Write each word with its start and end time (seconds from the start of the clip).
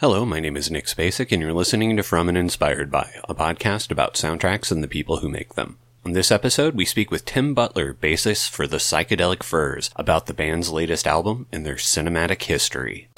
Hello, 0.00 0.24
my 0.24 0.38
name 0.38 0.56
is 0.56 0.70
Nick 0.70 0.84
Spacek, 0.84 1.32
and 1.32 1.42
you're 1.42 1.52
listening 1.52 1.96
to 1.96 2.04
From 2.04 2.28
and 2.28 2.38
Inspired 2.38 2.88
By, 2.88 3.10
a 3.28 3.34
podcast 3.34 3.90
about 3.90 4.14
soundtracks 4.14 4.70
and 4.70 4.80
the 4.80 4.86
people 4.86 5.16
who 5.16 5.28
make 5.28 5.54
them. 5.54 5.76
On 6.06 6.12
this 6.12 6.30
episode, 6.30 6.76
we 6.76 6.84
speak 6.84 7.10
with 7.10 7.24
Tim 7.24 7.52
Butler, 7.52 7.94
bassist 7.94 8.50
for 8.50 8.68
the 8.68 8.76
Psychedelic 8.76 9.42
Furs, 9.42 9.90
about 9.96 10.26
the 10.26 10.34
band's 10.34 10.70
latest 10.70 11.08
album 11.08 11.48
and 11.50 11.66
their 11.66 11.74
cinematic 11.74 12.44
history. 12.44 13.08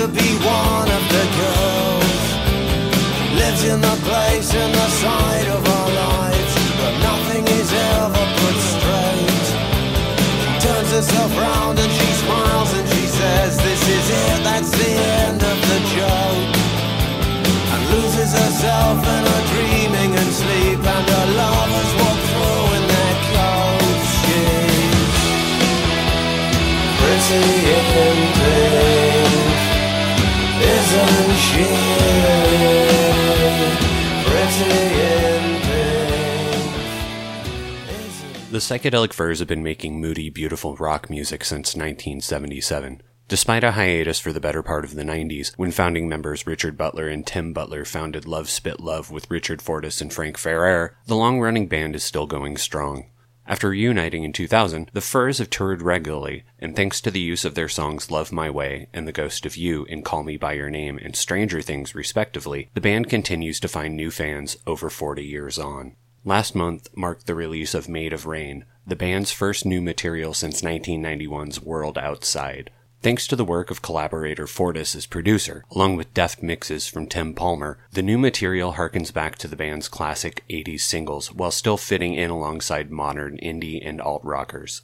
To 0.00 0.08
be 0.08 0.30
one 0.38 0.88
of 0.98 1.02
the 1.14 1.24
girls. 1.40 2.22
Lives 3.38 3.64
in 3.64 3.80
the 3.82 3.96
place 4.08 4.54
in 4.54 4.72
the 4.72 4.88
side 5.02 5.48
of 5.48 5.69
The 38.50 38.58
Psychedelic 38.58 39.12
Furs 39.12 39.38
have 39.38 39.48
been 39.48 39.62
making 39.62 40.00
moody, 40.00 40.28
beautiful 40.28 40.74
rock 40.76 41.08
music 41.08 41.44
since 41.44 41.76
1977. 41.76 43.00
Despite 43.28 43.62
a 43.62 43.70
hiatus 43.70 44.18
for 44.18 44.32
the 44.32 44.40
better 44.40 44.62
part 44.62 44.84
of 44.84 44.96
the 44.96 45.04
90s, 45.04 45.52
when 45.56 45.70
founding 45.70 46.08
members 46.08 46.48
Richard 46.48 46.76
Butler 46.76 47.06
and 47.06 47.24
Tim 47.24 47.52
Butler 47.52 47.84
founded 47.84 48.26
Love 48.26 48.50
Spit 48.50 48.80
Love 48.80 49.12
with 49.12 49.30
Richard 49.30 49.62
Fortus 49.62 50.00
and 50.00 50.12
Frank 50.12 50.36
Ferrer, 50.36 50.96
the 51.06 51.14
long 51.14 51.38
running 51.40 51.68
band 51.68 51.94
is 51.94 52.02
still 52.02 52.26
going 52.26 52.56
strong. 52.56 53.06
After 53.50 53.70
reuniting 53.70 54.22
in 54.22 54.32
2000, 54.32 54.92
the 54.92 55.00
Furs 55.00 55.38
have 55.38 55.50
toured 55.50 55.82
regularly, 55.82 56.44
and 56.60 56.76
thanks 56.76 57.00
to 57.00 57.10
the 57.10 57.18
use 57.18 57.44
of 57.44 57.56
their 57.56 57.68
songs 57.68 58.08
Love 58.08 58.30
My 58.30 58.48
Way 58.48 58.86
and 58.92 59.08
The 59.08 59.12
Ghost 59.12 59.44
of 59.44 59.56
You 59.56 59.86
in 59.86 60.02
Call 60.02 60.22
Me 60.22 60.36
By 60.36 60.52
Your 60.52 60.70
Name 60.70 61.00
and 61.02 61.16
Stranger 61.16 61.60
Things, 61.60 61.92
respectively, 61.92 62.70
the 62.74 62.80
band 62.80 63.10
continues 63.10 63.58
to 63.58 63.66
find 63.66 63.96
new 63.96 64.12
fans 64.12 64.56
over 64.68 64.88
40 64.88 65.24
years 65.24 65.58
on. 65.58 65.96
Last 66.24 66.54
month 66.54 66.90
marked 66.94 67.26
the 67.26 67.34
release 67.34 67.74
of 67.74 67.88
Made 67.88 68.12
of 68.12 68.24
Rain, 68.24 68.66
the 68.86 68.94
band's 68.94 69.32
first 69.32 69.66
new 69.66 69.80
material 69.80 70.32
since 70.32 70.62
1991's 70.62 71.60
World 71.60 71.98
Outside. 71.98 72.70
Thanks 73.02 73.26
to 73.28 73.36
the 73.36 73.46
work 73.46 73.70
of 73.70 73.80
collaborator 73.80 74.46
Fortus 74.46 74.94
as 74.94 75.06
producer, 75.06 75.64
along 75.70 75.96
with 75.96 76.12
deft 76.12 76.42
mixes 76.42 76.86
from 76.86 77.06
Tim 77.06 77.32
Palmer, 77.32 77.78
the 77.92 78.02
new 78.02 78.18
material 78.18 78.74
harkens 78.74 79.10
back 79.10 79.38
to 79.38 79.48
the 79.48 79.56
band's 79.56 79.88
classic 79.88 80.44
80s 80.50 80.82
singles 80.82 81.32
while 81.32 81.50
still 81.50 81.78
fitting 81.78 82.12
in 82.12 82.28
alongside 82.28 82.90
modern 82.90 83.38
indie 83.38 83.80
and 83.82 84.02
alt 84.02 84.22
rockers. 84.22 84.82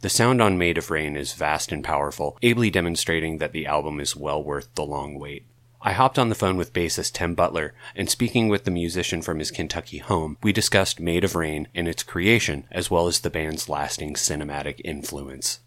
The 0.00 0.08
sound 0.08 0.42
on 0.42 0.58
Made 0.58 0.76
of 0.76 0.90
Rain 0.90 1.16
is 1.16 1.34
vast 1.34 1.70
and 1.70 1.84
powerful, 1.84 2.36
ably 2.42 2.68
demonstrating 2.68 3.38
that 3.38 3.52
the 3.52 3.66
album 3.66 4.00
is 4.00 4.16
well 4.16 4.42
worth 4.42 4.74
the 4.74 4.84
long 4.84 5.16
wait. 5.16 5.46
I 5.80 5.92
hopped 5.92 6.18
on 6.18 6.30
the 6.30 6.34
phone 6.34 6.56
with 6.56 6.72
bassist 6.72 7.12
Tim 7.12 7.36
Butler, 7.36 7.74
and 7.94 8.10
speaking 8.10 8.48
with 8.48 8.64
the 8.64 8.72
musician 8.72 9.22
from 9.22 9.38
his 9.38 9.52
Kentucky 9.52 9.98
home, 9.98 10.36
we 10.42 10.52
discussed 10.52 10.98
Made 10.98 11.22
of 11.22 11.36
Rain 11.36 11.68
and 11.76 11.86
its 11.86 12.02
creation, 12.02 12.64
as 12.72 12.90
well 12.90 13.06
as 13.06 13.20
the 13.20 13.30
band's 13.30 13.68
lasting 13.68 14.14
cinematic 14.14 14.80
influence. 14.84 15.60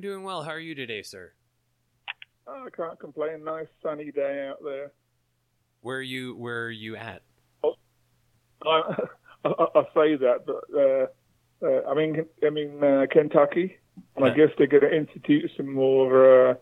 I'm 0.00 0.02
doing 0.02 0.22
well. 0.22 0.44
How 0.44 0.52
are 0.52 0.58
you 0.58 0.74
today, 0.74 1.02
sir? 1.02 1.32
Oh, 2.46 2.64
I 2.66 2.70
can't 2.74 2.98
complain. 2.98 3.44
Nice 3.44 3.66
sunny 3.82 4.10
day 4.10 4.48
out 4.48 4.56
there. 4.64 4.92
Where 5.82 5.98
are 5.98 6.00
you 6.00 6.34
where 6.36 6.64
are 6.64 6.70
you 6.70 6.96
at? 6.96 7.20
I, 7.62 7.68
I, 9.44 9.48
I 9.50 9.82
say 9.94 10.16
that, 10.16 10.46
but 10.46 10.64
uh, 10.74 11.68
uh, 11.68 11.82
I'm 11.86 11.98
in 11.98 12.24
I'm 12.42 12.56
in 12.56 12.82
uh, 12.82 13.04
Kentucky, 13.12 13.76
and 14.16 14.24
I 14.24 14.30
guess 14.30 14.48
they're 14.56 14.68
going 14.68 14.84
to 14.84 14.96
institute 14.96 15.50
some 15.54 15.70
more 15.70 16.48
uh, 16.48 16.54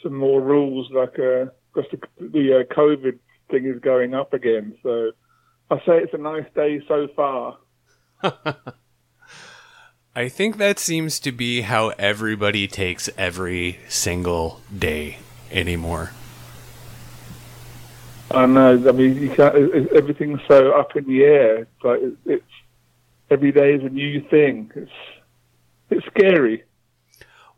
some 0.00 0.14
more 0.14 0.40
rules, 0.40 0.88
like 0.92 1.14
because 1.14 1.90
the, 1.90 1.98
the 2.20 2.60
uh, 2.60 2.72
COVID 2.72 3.18
thing 3.50 3.66
is 3.66 3.80
going 3.80 4.14
up 4.14 4.32
again. 4.32 4.76
So 4.84 5.10
I 5.72 5.78
say 5.78 5.98
it's 6.04 6.14
a 6.14 6.18
nice 6.18 6.46
day 6.54 6.80
so 6.86 7.08
far. 7.16 7.58
I 10.16 10.30
think 10.30 10.56
that 10.56 10.78
seems 10.78 11.20
to 11.20 11.30
be 11.30 11.60
how 11.60 11.90
everybody 11.98 12.66
takes 12.66 13.10
every 13.18 13.80
single 13.86 14.62
day 14.74 15.18
anymore. 15.50 16.12
I 18.30 18.46
know. 18.46 18.82
I 18.88 18.92
mean, 18.92 19.20
you 19.20 19.28
can't. 19.28 19.54
Everything's 19.92 20.40
so 20.48 20.70
up 20.72 20.96
in 20.96 21.04
the 21.04 21.22
air. 21.22 21.56
It's 21.58 21.84
like 21.84 22.00
it, 22.00 22.16
it's 22.24 22.52
every 23.28 23.52
day 23.52 23.74
is 23.74 23.84
a 23.84 23.90
new 23.90 24.22
thing. 24.22 24.72
It's 24.74 24.90
it's 25.90 26.06
scary. 26.06 26.64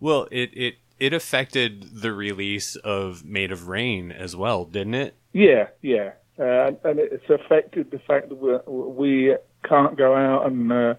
Well, 0.00 0.26
it 0.32 0.50
it 0.52 0.74
it 0.98 1.12
affected 1.12 2.02
the 2.02 2.12
release 2.12 2.74
of 2.74 3.24
Made 3.24 3.52
of 3.52 3.68
Rain 3.68 4.10
as 4.10 4.34
well, 4.34 4.64
didn't 4.64 4.94
it? 4.94 5.14
Yeah, 5.32 5.68
yeah, 5.80 6.10
uh, 6.40 6.72
and 6.82 6.98
it's 6.98 7.30
affected 7.30 7.92
the 7.92 8.00
fact 8.00 8.30
that 8.30 8.34
we 8.34 9.28
we 9.28 9.36
can't 9.62 9.96
go 9.96 10.16
out 10.16 10.46
and 10.46 10.72
uh, 10.72 10.94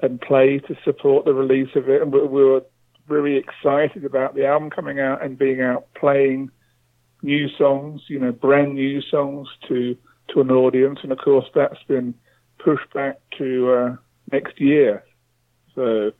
and 0.00 0.20
play 0.20 0.58
to 0.58 0.76
support 0.84 1.24
the 1.24 1.34
release 1.34 1.74
of 1.74 1.88
it, 1.88 2.02
and 2.02 2.12
we, 2.12 2.20
we 2.20 2.44
were 2.44 2.62
really 3.08 3.36
excited 3.36 4.04
about 4.04 4.34
the 4.34 4.46
album 4.46 4.70
coming 4.70 5.00
out 5.00 5.22
and 5.22 5.38
being 5.38 5.60
out 5.60 5.86
playing 5.94 6.50
new 7.22 7.48
songs, 7.56 8.02
you 8.08 8.18
know, 8.18 8.32
brand 8.32 8.74
new 8.74 9.00
songs 9.00 9.48
to 9.68 9.96
to 10.28 10.40
an 10.40 10.50
audience, 10.50 10.98
and 11.02 11.12
of 11.12 11.18
course 11.18 11.46
that's 11.54 11.82
been 11.86 12.14
pushed 12.58 12.92
back 12.92 13.20
to 13.38 13.72
uh, 13.72 13.96
next 14.32 14.60
year. 14.60 15.04
So 15.74 16.10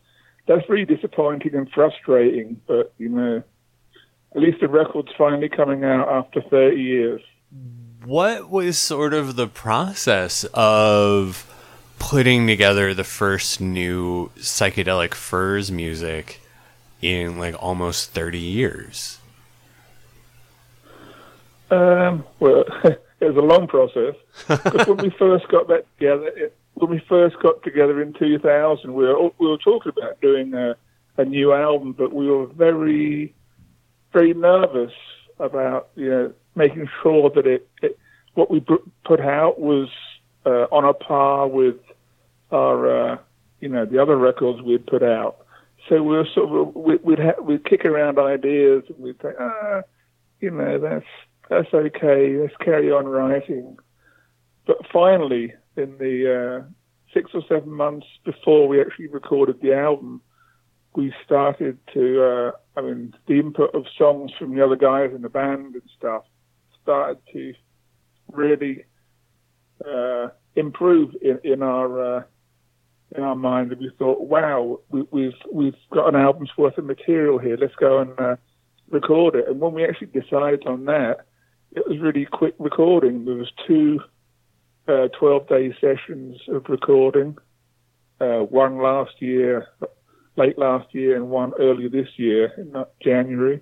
that's 0.47 0.69
really 0.69 0.85
disappointing 0.85 1.55
and 1.55 1.69
frustrating, 1.71 2.61
but 2.67 2.93
you 2.99 3.09
know, 3.09 3.43
at 4.35 4.43
least 4.43 4.61
the 4.61 4.69
record's 4.69 5.13
finally 5.19 5.49
coming 5.49 5.85
out 5.85 6.09
after 6.09 6.41
30 6.41 6.77
years. 6.77 7.23
What 8.05 8.49
was 8.49 8.79
sort 8.79 9.13
of 9.13 9.35
the 9.35 9.49
process 9.49 10.45
of 10.55 11.53
putting 11.99 12.47
together 12.47 12.95
the 12.95 13.05
first 13.05 13.61
new 13.61 14.31
psychedelic 14.37 15.15
furs 15.15 15.71
music 15.71 16.41
in 17.03 17.39
like 17.39 17.61
almost 17.63 18.11
30 18.11 18.39
years? 18.39 19.19
Um, 21.71 22.25
well, 22.39 22.65
it 22.85 23.01
was 23.21 23.37
a 23.37 23.41
long 23.41 23.67
process. 23.67 24.15
When 24.87 24.99
we 24.99 25.11
first 25.11 25.49
got 25.49 25.69
that 25.69 25.87
together, 25.99 26.29
it, 26.29 26.57
when 26.75 26.91
we 26.91 26.99
first 27.09 27.41
got 27.41 27.63
together 27.63 28.01
in 28.03 28.13
2000, 28.13 28.93
we 28.93 29.05
were 29.05 29.31
we 29.39 29.49
were 29.49 29.59
talking 29.59 29.93
about 29.97 30.21
doing 30.21 30.55
a, 30.55 30.77
a 31.17 31.25
new 31.25 31.53
album, 31.53 31.93
but 31.93 32.13
we 32.13 32.29
were 32.29 32.47
very 32.47 33.35
very 34.13 34.35
nervous 34.35 34.93
about 35.39 35.89
you 35.97 36.11
know 36.11 36.33
making 36.55 36.89
sure 37.03 37.31
that 37.31 37.47
it, 37.47 37.69
it 37.83 37.99
what 38.35 38.51
we 38.51 38.65
put 39.05 39.21
out 39.21 39.59
was 39.59 39.89
uh, 40.45 40.67
on 40.71 40.85
a 40.85 40.93
par 40.93 41.49
with 41.49 41.77
our 42.51 43.13
uh, 43.13 43.17
you 43.61 43.69
know 43.69 43.85
the 43.85 44.01
other 44.01 44.17
records 44.17 44.63
we'd 44.63 44.87
put 44.87 45.03
out. 45.03 45.47
So 45.89 46.03
we 46.03 46.17
were 46.17 46.27
sort 46.35 46.69
of 46.69 46.75
we, 46.75 46.97
we'd 46.97 47.19
ha- 47.19 47.41
we'd 47.43 47.65
kick 47.65 47.85
around 47.85 48.19
ideas 48.19 48.85
and 48.89 48.99
we'd 48.99 49.21
say 49.23 49.33
ah 49.39 49.83
you 50.41 50.51
know 50.51 50.79
that's 50.79 51.07
that's 51.49 51.73
okay 51.73 52.39
let's 52.39 52.57
carry 52.59 52.91
on 52.91 53.07
writing. 53.07 53.79
But 54.67 54.79
finally, 54.93 55.55
in 55.77 55.97
the 55.99 56.63
uh, 56.65 56.65
six 57.15 57.31
or 57.35 57.43
seven 57.49 57.71
months 57.71 58.07
before 58.25 58.67
we 58.69 58.81
actually 58.81 59.09
recorded 59.09 59.61
the 59.61 59.75
album, 59.75 60.21
we 60.95 61.15
started 61.25 61.79
to, 61.95 62.23
uh, 62.23 62.51
I 62.77 62.83
mean, 62.83 63.15
the 63.27 63.39
input 63.39 63.75
of 63.75 63.85
songs 63.97 64.33
from 64.39 64.55
the 64.55 64.65
other 64.65 64.77
guys 64.77 65.13
in 65.15 65.23
the 65.23 65.29
band 65.29 65.75
and 65.75 65.83
stuff 65.97 66.25
started 66.83 67.19
to 67.33 67.55
really 68.33 68.85
uh, 69.87 70.29
improve 70.57 71.15
in, 71.23 71.39
in 71.45 71.63
our 71.63 72.19
uh, 72.19 72.23
in 73.17 73.25
our 73.25 73.35
mind. 73.35 73.73
And 73.73 73.81
we 73.81 73.91
thought, 73.99 74.21
wow, 74.23 74.81
we, 74.91 75.01
have 75.01 75.09
we've, 75.11 75.33
we've 75.53 75.75
got 75.93 76.09
an 76.09 76.21
album's 76.21 76.51
worth 76.57 76.79
of 76.79 76.85
material 76.85 77.39
here. 77.39 77.57
Let's 77.61 77.75
go 77.77 77.99
and 77.99 78.19
uh, 78.19 78.37
record 78.91 79.35
it. 79.35 79.49
And 79.49 79.61
when 79.61 79.73
we 79.73 79.85
actually 79.85 80.09
decided 80.09 80.67
on 80.67 80.85
that, 80.87 81.27
it 81.73 81.87
was 81.89 81.99
really 81.99 82.27
quick 82.27 82.55
recording. 82.59 83.25
There 83.25 83.35
was 83.35 83.53
two 83.67 84.01
uh, 84.89 85.09
12 85.19 85.49
day 85.49 85.75
sessions 85.81 86.37
of 86.49 86.65
recording, 86.69 87.37
uh, 88.21 88.39
one 88.39 88.79
last 88.79 89.21
year, 89.21 89.67
late 90.37 90.59
last 90.59 90.95
year, 90.95 91.17
and 91.17 91.29
one 91.29 91.53
earlier 91.59 91.89
this 91.89 92.09
year 92.17 92.53
in 92.57 92.73
January. 93.03 93.61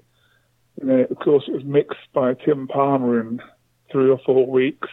And 0.81 0.91
then, 0.91 1.07
of 1.11 1.19
course, 1.19 1.45
it 1.49 1.53
was 1.53 1.65
mixed 1.65 2.13
by 2.13 2.35
Tim 2.35 2.69
Palmer 2.69 3.21
in 3.21 3.41
three 3.91 4.11
or 4.11 4.19
four 4.25 4.47
weeks. 4.47 4.89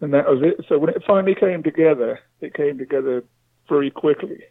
And 0.00 0.12
that 0.14 0.26
was 0.26 0.40
it. 0.42 0.64
So 0.68 0.78
when 0.78 0.90
it 0.90 1.02
finally 1.06 1.34
came 1.34 1.62
together, 1.62 2.20
it 2.40 2.54
came 2.54 2.78
together 2.78 3.24
very 3.68 3.90
quickly. 3.90 4.44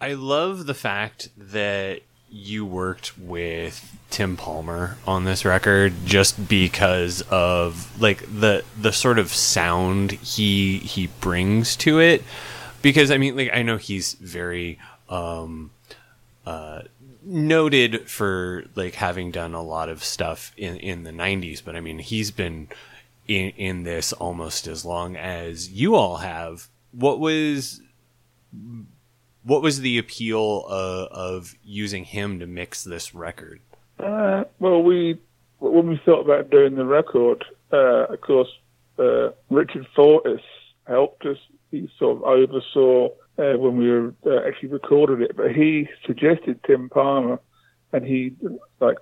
I 0.00 0.14
love 0.14 0.66
the 0.66 0.74
fact 0.74 1.28
that 1.36 2.02
you 2.34 2.66
worked 2.66 3.16
with 3.16 3.96
Tim 4.10 4.36
Palmer 4.36 4.96
on 5.06 5.24
this 5.24 5.44
record 5.44 5.92
just 6.04 6.48
because 6.48 7.22
of 7.30 8.00
like 8.00 8.22
the 8.22 8.64
the 8.78 8.92
sort 8.92 9.20
of 9.20 9.32
sound 9.32 10.10
he 10.10 10.78
he 10.78 11.06
brings 11.20 11.76
to 11.76 12.00
it 12.00 12.24
because 12.82 13.12
I 13.12 13.18
mean 13.18 13.36
like 13.36 13.50
I 13.54 13.62
know 13.62 13.76
he's 13.76 14.14
very 14.14 14.80
um 15.08 15.70
uh 16.44 16.82
noted 17.22 18.10
for 18.10 18.64
like 18.74 18.94
having 18.94 19.30
done 19.30 19.54
a 19.54 19.62
lot 19.62 19.88
of 19.88 20.02
stuff 20.02 20.52
in 20.56 20.76
in 20.78 21.04
the 21.04 21.12
90s 21.12 21.62
but 21.64 21.76
I 21.76 21.80
mean 21.80 22.00
he's 22.00 22.32
been 22.32 22.68
in 23.28 23.50
in 23.50 23.84
this 23.84 24.12
almost 24.12 24.66
as 24.66 24.84
long 24.84 25.16
as 25.16 25.70
you 25.70 25.94
all 25.94 26.16
have 26.16 26.68
what 26.90 27.20
was 27.20 27.80
what 29.44 29.62
was 29.62 29.80
the 29.80 29.98
appeal 29.98 30.64
uh, 30.68 31.06
of 31.10 31.54
using 31.62 32.04
him 32.04 32.40
to 32.40 32.46
mix 32.46 32.82
this 32.82 33.14
record? 33.14 33.60
Uh, 33.98 34.44
well, 34.58 34.82
we 34.82 35.18
when 35.60 35.88
we 35.88 36.00
thought 36.04 36.20
about 36.20 36.50
doing 36.50 36.74
the 36.74 36.84
record, 36.84 37.44
uh, 37.72 38.06
of 38.06 38.20
course, 38.20 38.48
uh, 38.98 39.30
Richard 39.50 39.86
Fortus 39.94 40.40
helped 40.86 41.24
us. 41.26 41.38
He 41.70 41.88
sort 41.98 42.18
of 42.18 42.22
oversaw 42.22 43.08
uh, 43.38 43.58
when 43.58 43.76
we 43.76 43.90
were 43.90 44.14
uh, 44.26 44.46
actually 44.46 44.70
recorded 44.70 45.22
it, 45.22 45.36
but 45.36 45.52
he 45.52 45.88
suggested 46.06 46.60
Tim 46.66 46.88
Palmer, 46.88 47.38
and 47.92 48.04
he 48.04 48.34
like 48.80 48.98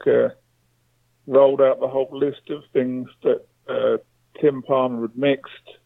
rolled 1.27 1.61
out 1.61 1.81
the 1.81 1.89
whole 1.89 2.11
list 2.13 2.51
of 2.51 2.63
things 2.73 3.09
that 3.23 4.01
Tim 4.41 4.63
Palmer 4.63 5.03
had 5.03 5.17
mixed. 5.17 5.79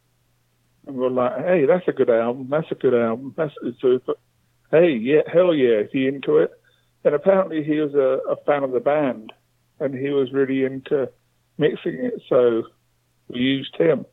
And 0.86 0.96
we 0.96 1.06
are 1.06 1.10
like, 1.10 1.36
hey, 1.38 1.66
that's 1.66 1.88
a 1.88 1.92
good 1.92 2.10
album. 2.10 2.48
That's 2.50 2.70
a 2.70 2.76
good 2.76 2.94
album. 2.94 3.34
That's 3.36 3.52
so 3.80 4.00
hey, 4.70 4.92
yeah, 4.92 5.22
hell 5.32 5.54
yeah, 5.54 5.80
is 5.80 5.90
he 5.92 6.06
into 6.06 6.38
it? 6.38 6.50
And 7.04 7.14
apparently 7.14 7.62
he 7.62 7.78
was 7.78 7.94
a, 7.94 8.20
a 8.30 8.36
fan 8.44 8.64
of 8.64 8.72
the 8.72 8.80
band, 8.80 9.32
and 9.78 9.94
he 9.94 10.10
was 10.10 10.32
really 10.32 10.64
into 10.64 11.10
mixing 11.58 11.94
it, 11.94 12.22
so 12.28 12.64
we 13.28 13.40
used 13.40 13.76
him. 13.76 14.06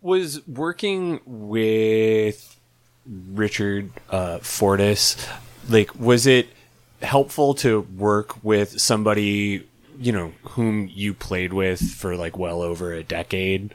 Was 0.00 0.46
working 0.46 1.20
with 1.26 2.58
Richard 3.06 3.90
uh, 4.08 4.38
Fortus, 4.38 5.16
like, 5.68 5.94
was 5.98 6.26
it 6.26 6.48
helpful 7.02 7.54
to 7.54 7.80
work 7.96 8.42
with 8.42 8.80
somebody, 8.80 9.66
you 9.98 10.12
know, 10.12 10.32
whom 10.42 10.88
you 10.92 11.12
played 11.12 11.52
with 11.52 11.80
for 11.80 12.16
like 12.16 12.38
well 12.38 12.62
over 12.62 12.92
a 12.92 13.02
decade? 13.02 13.74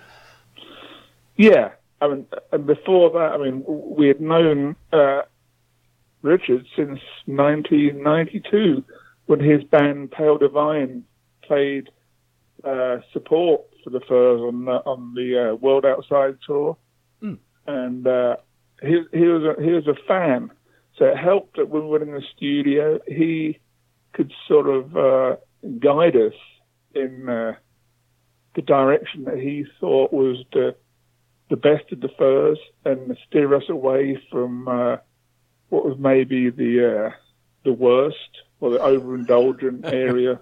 Yeah, 1.37 1.71
I 2.01 2.07
mean, 2.07 2.25
and 2.51 2.65
before 2.65 3.09
that, 3.11 3.33
I 3.33 3.37
mean, 3.37 3.63
we 3.67 4.07
had 4.07 4.21
known 4.21 4.75
uh, 4.93 5.21
Richard 6.21 6.65
since 6.75 6.99
1992 7.25 8.83
when 9.25 9.39
his 9.39 9.63
band 9.63 10.11
Pale 10.11 10.37
Divine 10.37 11.03
played 11.41 11.89
uh, 12.63 12.97
support 13.13 13.61
for 13.83 13.89
the 13.89 13.99
Furs 14.01 14.41
on 14.41 14.65
the, 14.65 14.71
on 14.71 15.13
the 15.13 15.51
uh, 15.51 15.55
World 15.55 15.85
Outside 15.85 16.37
tour, 16.45 16.77
mm. 17.21 17.37
and 17.67 18.07
uh, 18.07 18.37
he 18.81 19.03
he 19.11 19.25
was 19.25 19.43
a, 19.43 19.61
he 19.61 19.71
was 19.71 19.87
a 19.87 19.95
fan. 20.07 20.51
So 20.97 21.05
it 21.05 21.17
helped 21.17 21.57
that 21.57 21.69
when 21.69 21.83
we 21.83 21.89
were 21.89 22.01
in 22.01 22.11
the 22.11 22.23
studio, 22.35 22.99
he 23.05 23.59
could 24.13 24.31
sort 24.47 24.67
of 24.67 24.95
uh, 24.95 25.35
guide 25.79 26.15
us 26.15 26.33
in 26.93 27.27
uh, 27.27 27.55
the 28.55 28.61
direction 28.61 29.25
that 29.25 29.37
he 29.37 29.65
thought 29.79 30.13
was 30.13 30.37
the 30.53 30.75
the 31.49 31.57
best 31.57 31.91
of 31.91 32.01
the 32.01 32.09
Furs 32.17 32.59
and 32.83 33.17
steer 33.27 33.53
us 33.53 33.69
away 33.69 34.21
from 34.31 34.67
uh, 34.67 34.97
what 35.69 35.85
was 35.85 35.97
maybe 35.99 36.49
the 36.49 37.07
uh, 37.07 37.09
the 37.63 37.73
worst 37.73 38.41
or 38.59 38.71
the 38.71 38.79
overindulgent 38.79 39.85
area 39.93 40.39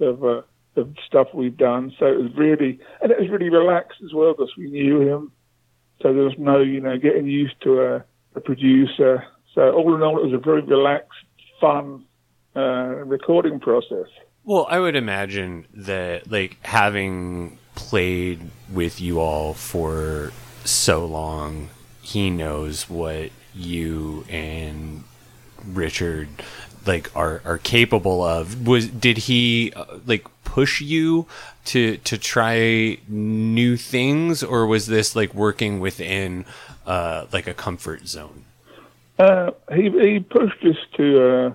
of 0.00 0.24
uh, 0.24 0.42
of 0.76 0.94
stuff 1.06 1.28
we've 1.32 1.56
done. 1.56 1.92
So 1.98 2.06
it 2.06 2.18
was 2.18 2.32
really, 2.36 2.78
and 3.00 3.10
it 3.10 3.18
was 3.18 3.30
really 3.30 3.50
relaxed 3.50 4.00
as 4.04 4.12
well 4.12 4.32
because 4.32 4.52
we 4.56 4.70
knew 4.70 5.00
him. 5.00 5.32
So 6.02 6.12
there 6.12 6.24
was 6.24 6.34
no, 6.38 6.60
you 6.60 6.80
know, 6.80 6.98
getting 6.98 7.26
used 7.26 7.60
to 7.62 7.80
a, 7.80 8.04
a 8.34 8.40
producer. 8.40 9.24
So 9.54 9.72
all 9.72 9.94
in 9.94 10.02
all, 10.02 10.18
it 10.18 10.24
was 10.24 10.34
a 10.34 10.38
very 10.38 10.60
relaxed, 10.62 11.18
fun 11.60 12.04
uh, 12.54 12.60
recording 13.06 13.58
process. 13.58 14.06
Well, 14.44 14.66
I 14.70 14.78
would 14.78 14.94
imagine 14.94 15.66
that, 15.74 16.30
like, 16.30 16.58
having 16.62 17.58
played 17.76 18.50
with 18.72 19.00
you 19.00 19.20
all 19.20 19.54
for 19.54 20.32
so 20.64 21.06
long, 21.06 21.68
he 22.02 22.30
knows 22.30 22.90
what 22.90 23.30
you 23.54 24.24
and 24.28 25.04
Richard 25.64 26.28
like 26.86 27.14
are 27.16 27.40
are 27.44 27.58
capable 27.58 28.22
of. 28.22 28.66
Was 28.66 28.88
did 28.88 29.18
he 29.18 29.72
uh, 29.76 29.98
like 30.06 30.26
push 30.44 30.80
you 30.80 31.26
to 31.66 31.98
to 31.98 32.18
try 32.18 32.98
new 33.08 33.76
things 33.76 34.42
or 34.42 34.66
was 34.66 34.86
this 34.86 35.14
like 35.14 35.34
working 35.34 35.80
within 35.80 36.44
uh 36.86 37.26
like 37.32 37.46
a 37.46 37.54
comfort 37.54 38.08
zone? 38.08 38.44
Uh 39.18 39.50
he 39.72 39.90
he 39.90 40.20
pushed 40.20 40.64
us 40.64 40.76
to 40.96 41.22
uh 41.22 41.52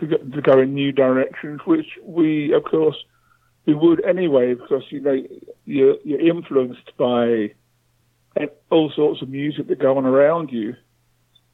to 0.00 0.06
go, 0.06 0.16
to 0.16 0.40
go 0.40 0.60
in 0.60 0.74
new 0.74 0.92
directions 0.92 1.60
which 1.64 1.98
we 2.04 2.52
of 2.52 2.64
course 2.64 2.96
we 3.68 3.74
would 3.74 4.04
anyway 4.04 4.54
because 4.54 4.82
you 4.90 5.00
know 5.00 5.22
you're 5.64 5.96
you're 6.04 6.20
influenced 6.20 6.96
by 6.96 7.54
all 8.70 8.90
sorts 8.94 9.22
of 9.22 9.28
music 9.28 9.68
that 9.68 9.78
go 9.78 9.96
on 9.96 10.04
around 10.04 10.50
you 10.50 10.74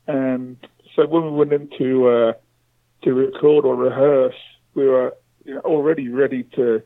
and 0.06 0.56
so 0.94 1.06
when 1.06 1.25
we 1.25 1.30
went 1.30 1.52
into 1.52 2.09
uh, 2.09 2.33
to 3.02 3.14
record 3.14 3.64
or 3.64 3.76
rehearse, 3.76 4.35
we 4.75 4.87
were 4.87 5.14
you 5.44 5.54
know, 5.54 5.61
already 5.61 6.09
ready 6.09 6.44
to 6.54 6.83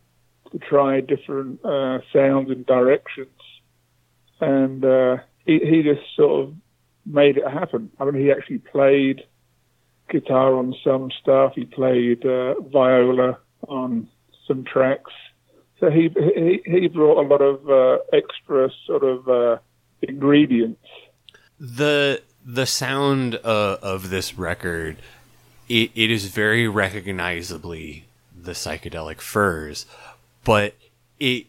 to 0.52 0.58
try 0.58 1.00
different 1.00 1.62
uh, 1.64 1.98
sounds 2.12 2.50
and 2.50 2.64
directions. 2.64 3.28
And 4.40 4.82
uh, 4.82 5.18
he, 5.44 5.58
he 5.58 5.82
just 5.82 6.00
sort 6.16 6.44
of 6.44 6.54
made 7.04 7.36
it 7.36 7.46
happen. 7.46 7.90
I 8.00 8.06
mean, 8.06 8.22
he 8.22 8.32
actually 8.32 8.58
played 8.58 9.24
guitar 10.08 10.54
on 10.54 10.74
some 10.82 11.10
stuff. 11.20 11.52
He 11.54 11.66
played 11.66 12.24
uh, 12.24 12.54
viola 12.60 13.38
on 13.66 14.08
some 14.48 14.64
tracks. 14.64 15.12
So 15.78 15.90
he 15.90 16.08
he, 16.34 16.60
he 16.64 16.88
brought 16.88 17.24
a 17.24 17.28
lot 17.28 17.40
of 17.40 17.70
uh, 17.70 17.98
extra 18.12 18.68
sort 18.86 19.04
of 19.04 19.28
uh, 19.28 19.58
ingredients. 20.02 20.84
The 21.60 22.22
the 22.44 22.66
sound 22.66 23.36
uh, 23.44 23.76
of 23.82 24.10
this 24.10 24.36
record, 24.36 24.96
it, 25.68 25.90
it 25.94 26.10
is 26.10 26.26
very 26.26 26.66
recognizably 26.66 28.06
the 28.34 28.52
psychedelic 28.52 29.20
furs, 29.20 29.86
but 30.44 30.74
it 31.20 31.46